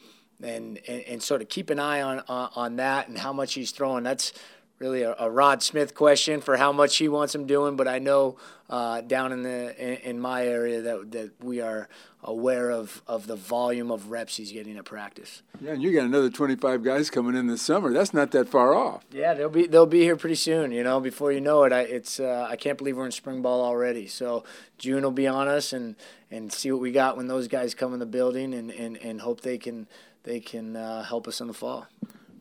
and, 0.42 0.78
and, 0.86 1.02
and 1.02 1.22
sort 1.22 1.40
of 1.40 1.48
keep 1.48 1.70
an 1.70 1.78
eye 1.78 2.02
on, 2.02 2.22
on, 2.28 2.50
on 2.54 2.76
that 2.76 3.08
and 3.08 3.16
how 3.16 3.32
much 3.32 3.54
he's 3.54 3.70
throwing. 3.70 4.04
That's 4.04 4.32
really 4.78 5.02
a, 5.02 5.14
a, 5.18 5.30
Rod 5.30 5.62
Smith 5.62 5.94
question 5.94 6.40
for 6.40 6.56
how 6.56 6.72
much 6.72 6.96
he 6.96 7.08
wants 7.08 7.34
him 7.34 7.46
doing, 7.46 7.76
but 7.76 7.88
I 7.88 7.98
know 7.98 8.36
uh, 8.68 9.00
down 9.00 9.32
in 9.32 9.42
the 9.42 9.76
in, 9.78 10.10
in, 10.10 10.20
my 10.20 10.44
area 10.44 10.82
that 10.82 11.12
that 11.12 11.30
we 11.42 11.60
are 11.60 11.88
aware 12.22 12.70
of 12.70 13.02
of 13.06 13.26
the 13.26 13.36
volume 13.36 13.90
of 13.90 14.10
reps 14.10 14.36
he's 14.36 14.52
getting 14.52 14.76
at 14.76 14.84
practice. 14.84 15.42
Yeah, 15.60 15.72
and 15.72 15.82
you 15.82 15.92
got 15.92 16.04
another 16.04 16.28
25 16.28 16.82
guys 16.82 17.08
coming 17.08 17.36
in 17.36 17.46
this 17.46 17.62
summer. 17.62 17.92
That's 17.92 18.12
not 18.12 18.32
that 18.32 18.48
far 18.48 18.74
off. 18.74 19.04
Yeah, 19.12 19.34
they'll 19.34 19.48
be 19.48 19.66
they'll 19.66 19.86
be 19.86 20.00
here 20.00 20.16
pretty 20.16 20.34
soon. 20.34 20.72
You 20.72 20.82
know, 20.82 21.00
before 21.00 21.32
you 21.32 21.40
know 21.40 21.64
it, 21.64 21.72
I 21.72 21.82
it's 21.82 22.20
uh, 22.20 22.46
I 22.50 22.56
can't 22.56 22.76
believe 22.76 22.96
we're 22.96 23.06
in 23.06 23.12
spring 23.12 23.42
ball 23.42 23.62
already. 23.62 24.06
So 24.08 24.44
June 24.78 25.02
will 25.02 25.10
be 25.10 25.26
on 25.26 25.48
us 25.48 25.72
and 25.72 25.96
and 26.30 26.52
see 26.52 26.72
what 26.72 26.80
we 26.80 26.92
got 26.92 27.16
when 27.16 27.28
those 27.28 27.48
guys 27.48 27.74
come 27.74 27.92
in 27.92 28.00
the 28.00 28.06
building 28.06 28.52
and 28.52 28.70
and, 28.70 28.96
and 28.98 29.20
hope 29.20 29.40
they 29.40 29.58
can 29.58 29.86
they 30.24 30.40
can 30.40 30.76
uh, 30.76 31.04
help 31.04 31.28
us 31.28 31.40
in 31.40 31.46
the 31.46 31.54
fall. 31.54 31.86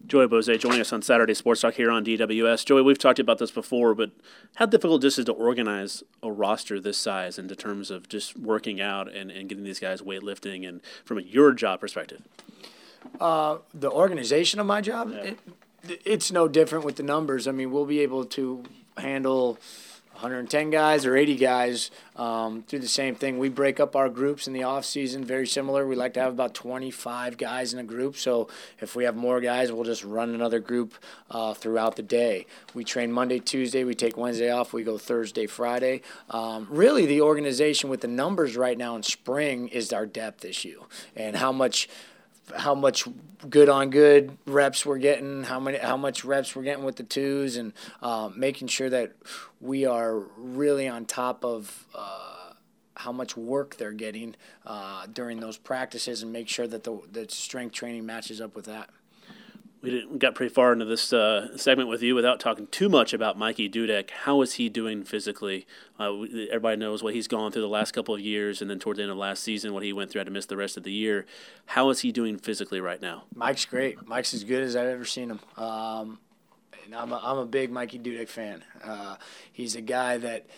Joey 0.07 0.27
Boese 0.27 0.59
joining 0.59 0.81
us 0.81 0.93
on 0.93 1.01
Saturday 1.01 1.33
Sports 1.33 1.61
Talk 1.61 1.73
here 1.73 1.89
on 1.89 2.05
DWS. 2.05 2.65
Joey, 2.65 2.81
we've 2.81 2.97
talked 2.97 3.19
about 3.19 3.39
this 3.39 3.51
before, 3.51 3.95
but 3.95 4.11
how 4.55 4.65
difficult 4.65 5.01
this 5.01 5.13
is 5.13 5.19
it 5.19 5.25
to 5.25 5.31
organize 5.31 6.03
a 6.21 6.31
roster 6.31 6.79
this 6.79 6.97
size 6.97 7.39
in 7.39 7.47
terms 7.47 7.89
of 7.89 8.07
just 8.07 8.37
working 8.37 8.79
out 8.79 9.11
and, 9.11 9.31
and 9.31 9.49
getting 9.49 9.63
these 9.63 9.79
guys 9.79 10.01
weightlifting 10.01 10.67
and 10.67 10.81
from 11.03 11.17
a, 11.17 11.21
your 11.21 11.53
job 11.53 11.79
perspective? 11.79 12.21
Uh, 13.19 13.57
the 13.73 13.89
organization 13.89 14.59
of 14.59 14.67
my 14.67 14.81
job, 14.81 15.11
yeah. 15.11 15.33
it, 15.87 16.01
it's 16.05 16.31
no 16.31 16.47
different 16.47 16.85
with 16.85 16.97
the 16.97 17.03
numbers. 17.03 17.47
I 17.47 17.51
mean, 17.51 17.71
we'll 17.71 17.85
be 17.85 18.01
able 18.01 18.25
to 18.25 18.63
handle– 18.97 19.57
110 20.15 20.69
guys 20.69 21.05
or 21.05 21.17
80 21.17 21.35
guys 21.35 21.91
um, 22.15 22.63
do 22.69 22.79
the 22.79 22.87
same 22.87 23.15
thing. 23.15 23.37
We 23.37 23.49
break 23.49 23.81
up 23.81 23.97
our 23.97 24.07
groups 24.07 24.47
in 24.47 24.53
the 24.53 24.63
off 24.63 24.85
season 24.85 25.25
very 25.25 25.45
similar. 25.45 25.85
We 25.85 25.97
like 25.97 26.13
to 26.13 26.21
have 26.21 26.31
about 26.31 26.53
25 26.53 27.37
guys 27.37 27.73
in 27.73 27.79
a 27.79 27.83
group. 27.83 28.15
So 28.15 28.47
if 28.79 28.95
we 28.95 29.03
have 29.03 29.17
more 29.17 29.41
guys, 29.41 29.73
we'll 29.73 29.83
just 29.83 30.05
run 30.05 30.33
another 30.33 30.59
group 30.59 30.93
uh, 31.29 31.53
throughout 31.53 31.97
the 31.97 32.01
day. 32.01 32.45
We 32.73 32.85
train 32.85 33.11
Monday, 33.11 33.39
Tuesday. 33.39 33.83
We 33.83 33.93
take 33.93 34.15
Wednesday 34.15 34.49
off. 34.49 34.71
We 34.71 34.83
go 34.83 34.97
Thursday, 34.97 35.47
Friday. 35.47 36.01
Um, 36.29 36.67
really, 36.69 37.05
the 37.05 37.19
organization 37.19 37.89
with 37.89 37.99
the 37.99 38.07
numbers 38.07 38.55
right 38.55 38.77
now 38.77 38.95
in 38.95 39.03
spring 39.03 39.67
is 39.67 39.91
our 39.91 40.05
depth 40.05 40.45
issue 40.45 40.83
and 41.13 41.35
how 41.35 41.51
much 41.51 41.89
how 42.57 42.75
much 42.75 43.07
good 43.49 43.69
on 43.69 43.89
good 43.89 44.37
reps 44.45 44.85
we're 44.85 44.97
getting, 44.97 45.43
how 45.43 45.59
many 45.59 45.77
how 45.77 45.97
much 45.97 46.25
reps 46.25 46.55
we're 46.55 46.63
getting 46.63 46.83
with 46.83 46.95
the 46.95 47.03
twos, 47.03 47.57
and 47.57 47.73
uh, 48.01 48.29
making 48.35 48.67
sure 48.67 48.89
that 48.89 49.13
we 49.59 49.85
are 49.85 50.19
really 50.37 50.87
on 50.87 51.05
top 51.05 51.43
of. 51.43 51.85
Uh, 51.93 52.31
how 52.97 53.11
much 53.11 53.35
work 53.35 53.75
they're 53.75 53.91
getting 53.91 54.33
uh, 54.65 55.05
during 55.07 55.41
those 55.41 55.57
practices, 55.57 56.23
and 56.23 56.31
make 56.31 56.47
sure 56.47 56.65
that 56.65 56.85
the, 56.85 56.97
the 57.11 57.27
strength 57.27 57.73
training 57.73 58.05
matches 58.05 58.39
up 58.39 58.55
with 58.55 58.65
that 58.65 58.89
we, 59.85 59.91
did, 59.91 60.11
we 60.11 60.17
got 60.17 60.33
pretty 60.35 60.53
far 60.53 60.73
into 60.73 60.85
this 60.85 61.13
uh, 61.13 61.55
segment 61.57 61.87
with 61.87 62.01
you 62.01 62.15
without 62.15 62.39
talking 62.39 62.67
too 62.67 62.89
much 62.89 63.13
about 63.13 63.37
Mikey 63.37 63.69
Dudek. 63.69 64.09
How 64.09 64.41
is 64.41 64.53
he 64.55 64.67
doing 64.67 65.03
physically? 65.03 65.67
Uh, 65.99 66.23
everybody 66.49 66.77
knows 66.77 67.03
what 67.03 67.13
he's 67.13 67.27
gone 67.27 67.51
through 67.51 67.61
the 67.61 67.69
last 67.69 67.91
couple 67.91 68.15
of 68.15 68.19
years, 68.19 68.61
and 68.61 68.69
then 68.69 68.79
toward 68.79 68.97
the 68.97 69.03
end 69.03 69.11
of 69.11 69.17
last 69.17 69.43
season, 69.43 69.73
what 69.73 69.83
he 69.83 69.93
went 69.93 70.11
through, 70.11 70.19
had 70.19 70.25
to 70.25 70.31
miss 70.31 70.47
the 70.47 70.57
rest 70.57 70.75
of 70.75 70.83
the 70.83 70.91
year. 70.91 71.25
How 71.67 71.89
is 71.91 71.99
he 71.99 72.11
doing 72.11 72.37
physically 72.37 72.81
right 72.81 73.01
now? 73.01 73.25
Mike's 73.35 73.65
great. 73.65 74.05
Mike's 74.07 74.33
as 74.33 74.43
good 74.43 74.63
as 74.63 74.75
I've 74.75 74.87
ever 74.87 75.05
seen 75.05 75.29
him. 75.29 75.39
Um, 75.55 76.19
and 76.83 76.95
I'm 76.95 77.11
a, 77.11 77.21
I'm 77.23 77.37
a 77.37 77.45
big 77.45 77.71
Mikey 77.71 77.99
Dudek 77.99 78.27
fan. 78.27 78.63
Uh, 78.83 79.17
he's 79.53 79.75
a 79.75 79.81
guy 79.81 80.17
that– 80.17 80.47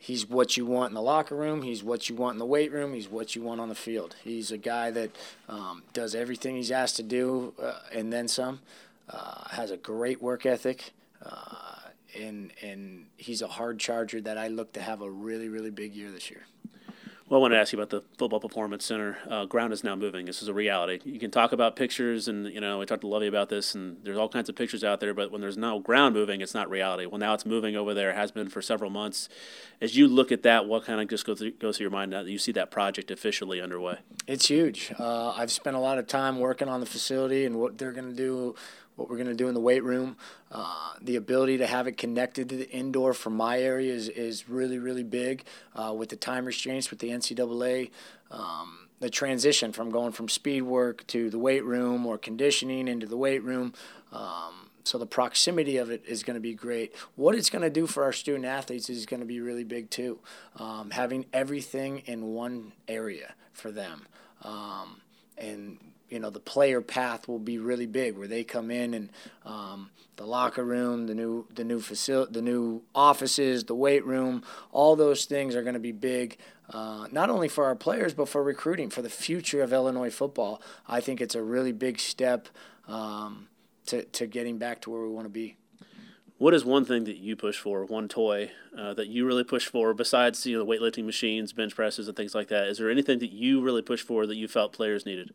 he's 0.00 0.26
what 0.26 0.56
you 0.56 0.64
want 0.66 0.90
in 0.90 0.94
the 0.94 1.02
locker 1.02 1.36
room. 1.36 1.62
He's 1.62 1.84
what 1.84 2.08
you 2.08 2.16
want 2.16 2.34
in 2.34 2.38
the 2.38 2.46
weight 2.46 2.72
room. 2.72 2.94
He's 2.94 3.08
what 3.08 3.36
you 3.36 3.42
want 3.42 3.60
on 3.60 3.68
the 3.68 3.74
field. 3.74 4.16
He's 4.24 4.50
a 4.50 4.58
guy 4.58 4.90
that 4.90 5.10
um, 5.48 5.82
does 5.92 6.14
everything 6.14 6.56
he's 6.56 6.72
asked 6.72 6.96
to 6.96 7.02
do 7.04 7.52
uh, 7.62 7.78
and 7.94 8.12
then 8.12 8.26
some. 8.26 8.60
Uh, 9.08 9.48
has 9.50 9.70
a 9.72 9.76
great 9.76 10.22
work 10.22 10.46
ethic, 10.46 10.92
uh, 11.24 11.80
and 12.16 12.52
and 12.62 13.06
he's 13.16 13.42
a 13.42 13.48
hard 13.48 13.80
charger 13.80 14.20
that 14.20 14.38
I 14.38 14.46
look 14.46 14.72
to 14.74 14.80
have 14.80 15.02
a 15.02 15.10
really 15.10 15.48
really 15.48 15.70
big 15.70 15.94
year 15.94 16.12
this 16.12 16.30
year. 16.30 16.42
Well, 17.30 17.38
I 17.38 17.42
want 17.42 17.54
to 17.54 17.58
ask 17.58 17.72
you 17.72 17.78
about 17.78 17.90
the 17.90 18.02
Football 18.18 18.40
Performance 18.40 18.84
Center. 18.84 19.16
Uh, 19.30 19.44
ground 19.44 19.72
is 19.72 19.84
now 19.84 19.94
moving. 19.94 20.26
This 20.26 20.42
is 20.42 20.48
a 20.48 20.52
reality. 20.52 20.98
You 21.04 21.20
can 21.20 21.30
talk 21.30 21.52
about 21.52 21.76
pictures, 21.76 22.26
and 22.26 22.52
you 22.52 22.60
know, 22.60 22.80
we 22.80 22.86
talked 22.86 23.02
to 23.02 23.06
Lovie 23.06 23.28
about 23.28 23.48
this, 23.48 23.72
and 23.72 23.98
there's 24.02 24.18
all 24.18 24.28
kinds 24.28 24.48
of 24.48 24.56
pictures 24.56 24.82
out 24.82 24.98
there. 24.98 25.14
But 25.14 25.30
when 25.30 25.40
there's 25.40 25.56
no 25.56 25.78
ground 25.78 26.12
moving, 26.12 26.40
it's 26.40 26.54
not 26.54 26.68
reality. 26.68 27.06
Well, 27.06 27.20
now 27.20 27.32
it's 27.34 27.46
moving 27.46 27.76
over 27.76 27.94
there. 27.94 28.14
Has 28.14 28.32
been 28.32 28.48
for 28.48 28.60
several 28.60 28.90
months. 28.90 29.28
As 29.80 29.96
you 29.96 30.08
look 30.08 30.32
at 30.32 30.42
that, 30.42 30.66
what 30.66 30.84
kind 30.84 31.00
of 31.00 31.06
just 31.06 31.24
goes 31.24 31.38
through, 31.38 31.52
goes 31.52 31.76
through 31.76 31.84
your 31.84 31.92
mind 31.92 32.10
now 32.10 32.24
that 32.24 32.30
you 32.32 32.38
see 32.38 32.50
that 32.50 32.72
project 32.72 33.12
officially 33.12 33.60
underway? 33.60 33.98
It's 34.26 34.48
huge. 34.48 34.92
Uh, 34.98 35.30
I've 35.30 35.52
spent 35.52 35.76
a 35.76 35.80
lot 35.80 35.98
of 35.98 36.08
time 36.08 36.40
working 36.40 36.68
on 36.68 36.80
the 36.80 36.86
facility 36.86 37.44
and 37.44 37.60
what 37.60 37.78
they're 37.78 37.92
going 37.92 38.10
to 38.10 38.16
do 38.16 38.56
what 39.00 39.08
we're 39.08 39.16
going 39.16 39.28
to 39.28 39.34
do 39.34 39.48
in 39.48 39.54
the 39.54 39.60
weight 39.60 39.82
room. 39.82 40.16
Uh, 40.52 40.92
the 41.00 41.16
ability 41.16 41.56
to 41.58 41.66
have 41.66 41.86
it 41.86 41.96
connected 41.96 42.50
to 42.50 42.56
the 42.56 42.70
indoor 42.70 43.14
from 43.14 43.34
my 43.34 43.58
area 43.58 43.92
is, 43.92 44.08
is 44.10 44.48
really, 44.48 44.78
really 44.78 45.02
big 45.02 45.44
uh, 45.74 45.92
with 45.96 46.10
the 46.10 46.16
time 46.16 46.44
restraints 46.44 46.90
with 46.90 46.98
the 46.98 47.08
NCAA. 47.08 47.90
Um, 48.30 48.88
the 49.00 49.08
transition 49.08 49.72
from 49.72 49.90
going 49.90 50.12
from 50.12 50.28
speed 50.28 50.62
work 50.62 51.06
to 51.06 51.30
the 51.30 51.38
weight 51.38 51.64
room 51.64 52.04
or 52.04 52.18
conditioning 52.18 52.86
into 52.86 53.06
the 53.06 53.16
weight 53.16 53.42
room. 53.42 53.72
Um, 54.12 54.68
so 54.84 54.98
the 54.98 55.06
proximity 55.06 55.78
of 55.78 55.90
it 55.90 56.04
is 56.06 56.22
going 56.22 56.34
to 56.34 56.40
be 56.40 56.52
great. 56.52 56.94
What 57.16 57.34
it's 57.34 57.48
going 57.48 57.62
to 57.62 57.70
do 57.70 57.86
for 57.86 58.04
our 58.04 58.12
student 58.12 58.44
athletes 58.44 58.90
is 58.90 59.06
going 59.06 59.20
to 59.20 59.26
be 59.26 59.40
really 59.40 59.64
big 59.64 59.88
too. 59.88 60.18
Um, 60.56 60.90
having 60.90 61.24
everything 61.32 62.02
in 62.04 62.26
one 62.34 62.72
area 62.86 63.34
for 63.54 63.70
them. 63.70 64.06
Um, 64.42 65.00
and 65.38 65.78
you 66.10 66.18
know 66.18 66.30
the 66.30 66.40
player 66.40 66.80
path 66.80 67.28
will 67.28 67.38
be 67.38 67.58
really 67.58 67.86
big 67.86 68.18
where 68.18 68.28
they 68.28 68.44
come 68.44 68.70
in 68.70 68.94
and 68.94 69.10
um, 69.44 69.90
the 70.16 70.26
locker 70.26 70.64
room 70.64 71.06
the 71.06 71.14
new 71.14 71.46
the 71.54 71.64
new 71.64 71.80
facility 71.80 72.32
the 72.32 72.42
new 72.42 72.82
offices 72.94 73.64
the 73.64 73.74
weight 73.74 74.04
room 74.04 74.42
all 74.72 74.96
those 74.96 75.24
things 75.24 75.54
are 75.54 75.62
going 75.62 75.74
to 75.74 75.80
be 75.80 75.92
big 75.92 76.36
uh, 76.70 77.06
not 77.10 77.30
only 77.30 77.48
for 77.48 77.64
our 77.64 77.76
players 77.76 78.12
but 78.12 78.28
for 78.28 78.42
recruiting 78.42 78.90
for 78.90 79.02
the 79.02 79.10
future 79.10 79.62
of 79.62 79.72
illinois 79.72 80.10
football 80.10 80.60
i 80.88 81.00
think 81.00 81.20
it's 81.20 81.34
a 81.34 81.42
really 81.42 81.72
big 81.72 81.98
step 81.98 82.48
um, 82.88 83.48
to, 83.86 84.04
to 84.06 84.26
getting 84.26 84.58
back 84.58 84.80
to 84.80 84.90
where 84.90 85.02
we 85.02 85.08
want 85.08 85.24
to 85.24 85.30
be 85.30 85.56
what 86.40 86.54
is 86.54 86.64
one 86.64 86.86
thing 86.86 87.04
that 87.04 87.18
you 87.18 87.36
push 87.36 87.58
for, 87.58 87.84
one 87.84 88.08
toy 88.08 88.50
uh, 88.74 88.94
that 88.94 89.08
you 89.08 89.26
really 89.26 89.44
push 89.44 89.66
for, 89.66 89.92
besides 89.92 90.46
you 90.46 90.56
know 90.56 90.64
the 90.64 90.70
weightlifting 90.72 91.04
machines, 91.04 91.52
bench 91.52 91.74
presses, 91.74 92.08
and 92.08 92.16
things 92.16 92.34
like 92.34 92.48
that? 92.48 92.66
Is 92.68 92.78
there 92.78 92.90
anything 92.90 93.18
that 93.18 93.30
you 93.30 93.60
really 93.60 93.82
push 93.82 94.00
for 94.00 94.24
that 94.24 94.36
you 94.36 94.48
felt 94.48 94.72
players 94.72 95.04
needed? 95.04 95.32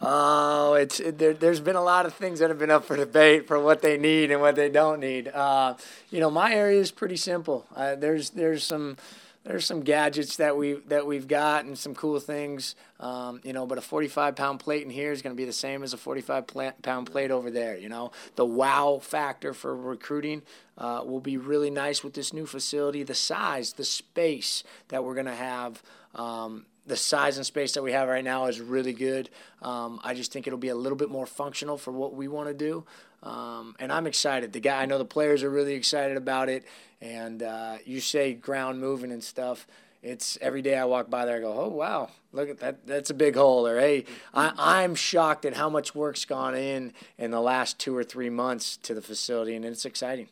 Oh, 0.00 0.74
it's 0.74 1.00
it, 1.00 1.18
there, 1.18 1.34
has 1.40 1.60
been 1.60 1.74
a 1.74 1.82
lot 1.82 2.06
of 2.06 2.14
things 2.14 2.38
that 2.38 2.50
have 2.50 2.58
been 2.58 2.70
up 2.70 2.84
for 2.84 2.96
debate 2.96 3.48
for 3.48 3.58
what 3.58 3.82
they 3.82 3.98
need 3.98 4.30
and 4.30 4.40
what 4.40 4.54
they 4.54 4.68
don't 4.68 5.00
need. 5.00 5.26
Uh, 5.28 5.74
you 6.10 6.20
know, 6.20 6.30
my 6.30 6.54
area 6.54 6.80
is 6.80 6.92
pretty 6.92 7.16
simple. 7.16 7.66
Uh, 7.74 7.96
there's 7.96 8.30
there's 8.30 8.62
some 8.62 8.96
there's 9.42 9.66
some 9.66 9.80
gadgets 9.80 10.36
that 10.36 10.56
we 10.56 10.74
that 10.86 11.04
we've 11.04 11.26
got 11.26 11.64
and 11.64 11.76
some 11.76 11.94
cool 11.94 12.20
things. 12.20 12.76
Um, 13.00 13.40
you 13.42 13.52
know, 13.52 13.66
but 13.66 13.78
a 13.78 13.80
45 13.80 14.36
pound 14.36 14.60
plate 14.60 14.84
in 14.84 14.90
here 14.90 15.10
is 15.10 15.20
going 15.20 15.34
to 15.34 15.40
be 15.40 15.44
the 15.44 15.52
same 15.52 15.82
as 15.82 15.92
a 15.92 15.96
45 15.96 16.46
pound 16.82 17.10
plate 17.10 17.32
over 17.32 17.50
there. 17.50 17.76
You 17.76 17.88
know, 17.88 18.12
the 18.36 18.44
wow 18.44 19.00
factor 19.02 19.52
for 19.52 19.74
recruiting 19.74 20.42
uh, 20.76 21.02
will 21.04 21.20
be 21.20 21.38
really 21.38 21.70
nice 21.70 22.04
with 22.04 22.14
this 22.14 22.32
new 22.32 22.46
facility. 22.46 23.02
The 23.02 23.14
size, 23.14 23.72
the 23.72 23.84
space 23.84 24.62
that 24.88 25.02
we're 25.02 25.14
going 25.14 25.26
to 25.26 25.34
have. 25.34 25.82
Um, 26.14 26.66
the 26.88 26.96
size 26.96 27.36
and 27.36 27.46
space 27.46 27.72
that 27.72 27.82
we 27.82 27.92
have 27.92 28.08
right 28.08 28.24
now 28.24 28.46
is 28.46 28.60
really 28.60 28.92
good. 28.92 29.30
Um, 29.62 30.00
I 30.02 30.14
just 30.14 30.32
think 30.32 30.46
it'll 30.46 30.58
be 30.58 30.68
a 30.68 30.74
little 30.74 30.96
bit 30.96 31.10
more 31.10 31.26
functional 31.26 31.76
for 31.76 31.92
what 31.92 32.14
we 32.14 32.28
want 32.28 32.48
to 32.48 32.54
do. 32.54 32.84
Um, 33.22 33.76
and 33.78 33.92
I'm 33.92 34.06
excited. 34.06 34.52
The 34.52 34.60
guy, 34.60 34.82
I 34.82 34.86
know 34.86 34.98
the 34.98 35.04
players 35.04 35.42
are 35.42 35.50
really 35.50 35.74
excited 35.74 36.16
about 36.16 36.48
it. 36.48 36.64
And 37.00 37.42
uh, 37.42 37.78
you 37.84 38.00
say 38.00 38.34
ground 38.34 38.80
moving 38.80 39.12
and 39.12 39.22
stuff. 39.22 39.66
It's 40.02 40.38
every 40.40 40.62
day 40.62 40.76
I 40.76 40.84
walk 40.84 41.10
by 41.10 41.24
there, 41.24 41.38
I 41.38 41.40
go, 41.40 41.52
oh 41.52 41.68
wow, 41.68 42.10
look 42.32 42.48
at 42.48 42.60
that. 42.60 42.86
That's 42.86 43.10
a 43.10 43.14
big 43.14 43.34
hole. 43.34 43.66
Or 43.66 43.80
hey, 43.80 44.04
I, 44.32 44.52
I'm 44.56 44.94
shocked 44.94 45.44
at 45.44 45.54
how 45.54 45.68
much 45.68 45.92
work's 45.92 46.24
gone 46.24 46.54
in 46.54 46.92
in 47.18 47.32
the 47.32 47.40
last 47.40 47.80
two 47.80 47.96
or 47.96 48.04
three 48.04 48.30
months 48.30 48.76
to 48.78 48.94
the 48.94 49.02
facility, 49.02 49.56
and 49.56 49.64
it's 49.64 49.84
exciting 49.84 50.28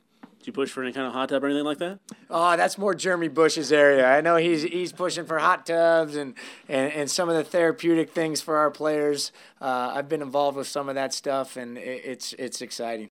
you 0.46 0.52
push 0.52 0.70
for 0.70 0.82
any 0.82 0.92
kind 0.92 1.06
of 1.06 1.12
hot 1.12 1.28
tub 1.28 1.42
or 1.42 1.46
anything 1.46 1.64
like 1.64 1.78
that? 1.78 1.98
Oh, 2.30 2.56
that's 2.56 2.78
more 2.78 2.94
Jeremy 2.94 3.28
Bush's 3.28 3.72
area. 3.72 4.06
I 4.06 4.20
know 4.20 4.36
he's 4.36 4.62
he's 4.62 4.92
pushing 4.92 5.24
for 5.24 5.38
hot 5.38 5.66
tubs 5.66 6.16
and, 6.16 6.34
and, 6.68 6.92
and 6.92 7.10
some 7.10 7.28
of 7.28 7.36
the 7.36 7.44
therapeutic 7.44 8.10
things 8.10 8.40
for 8.40 8.56
our 8.56 8.70
players. 8.70 9.32
Uh, 9.60 9.92
I've 9.94 10.08
been 10.08 10.22
involved 10.22 10.56
with 10.56 10.68
some 10.68 10.88
of 10.88 10.94
that 10.94 11.12
stuff, 11.14 11.56
and 11.56 11.78
it, 11.78 12.02
it's 12.04 12.32
it's 12.34 12.62
exciting. 12.62 13.10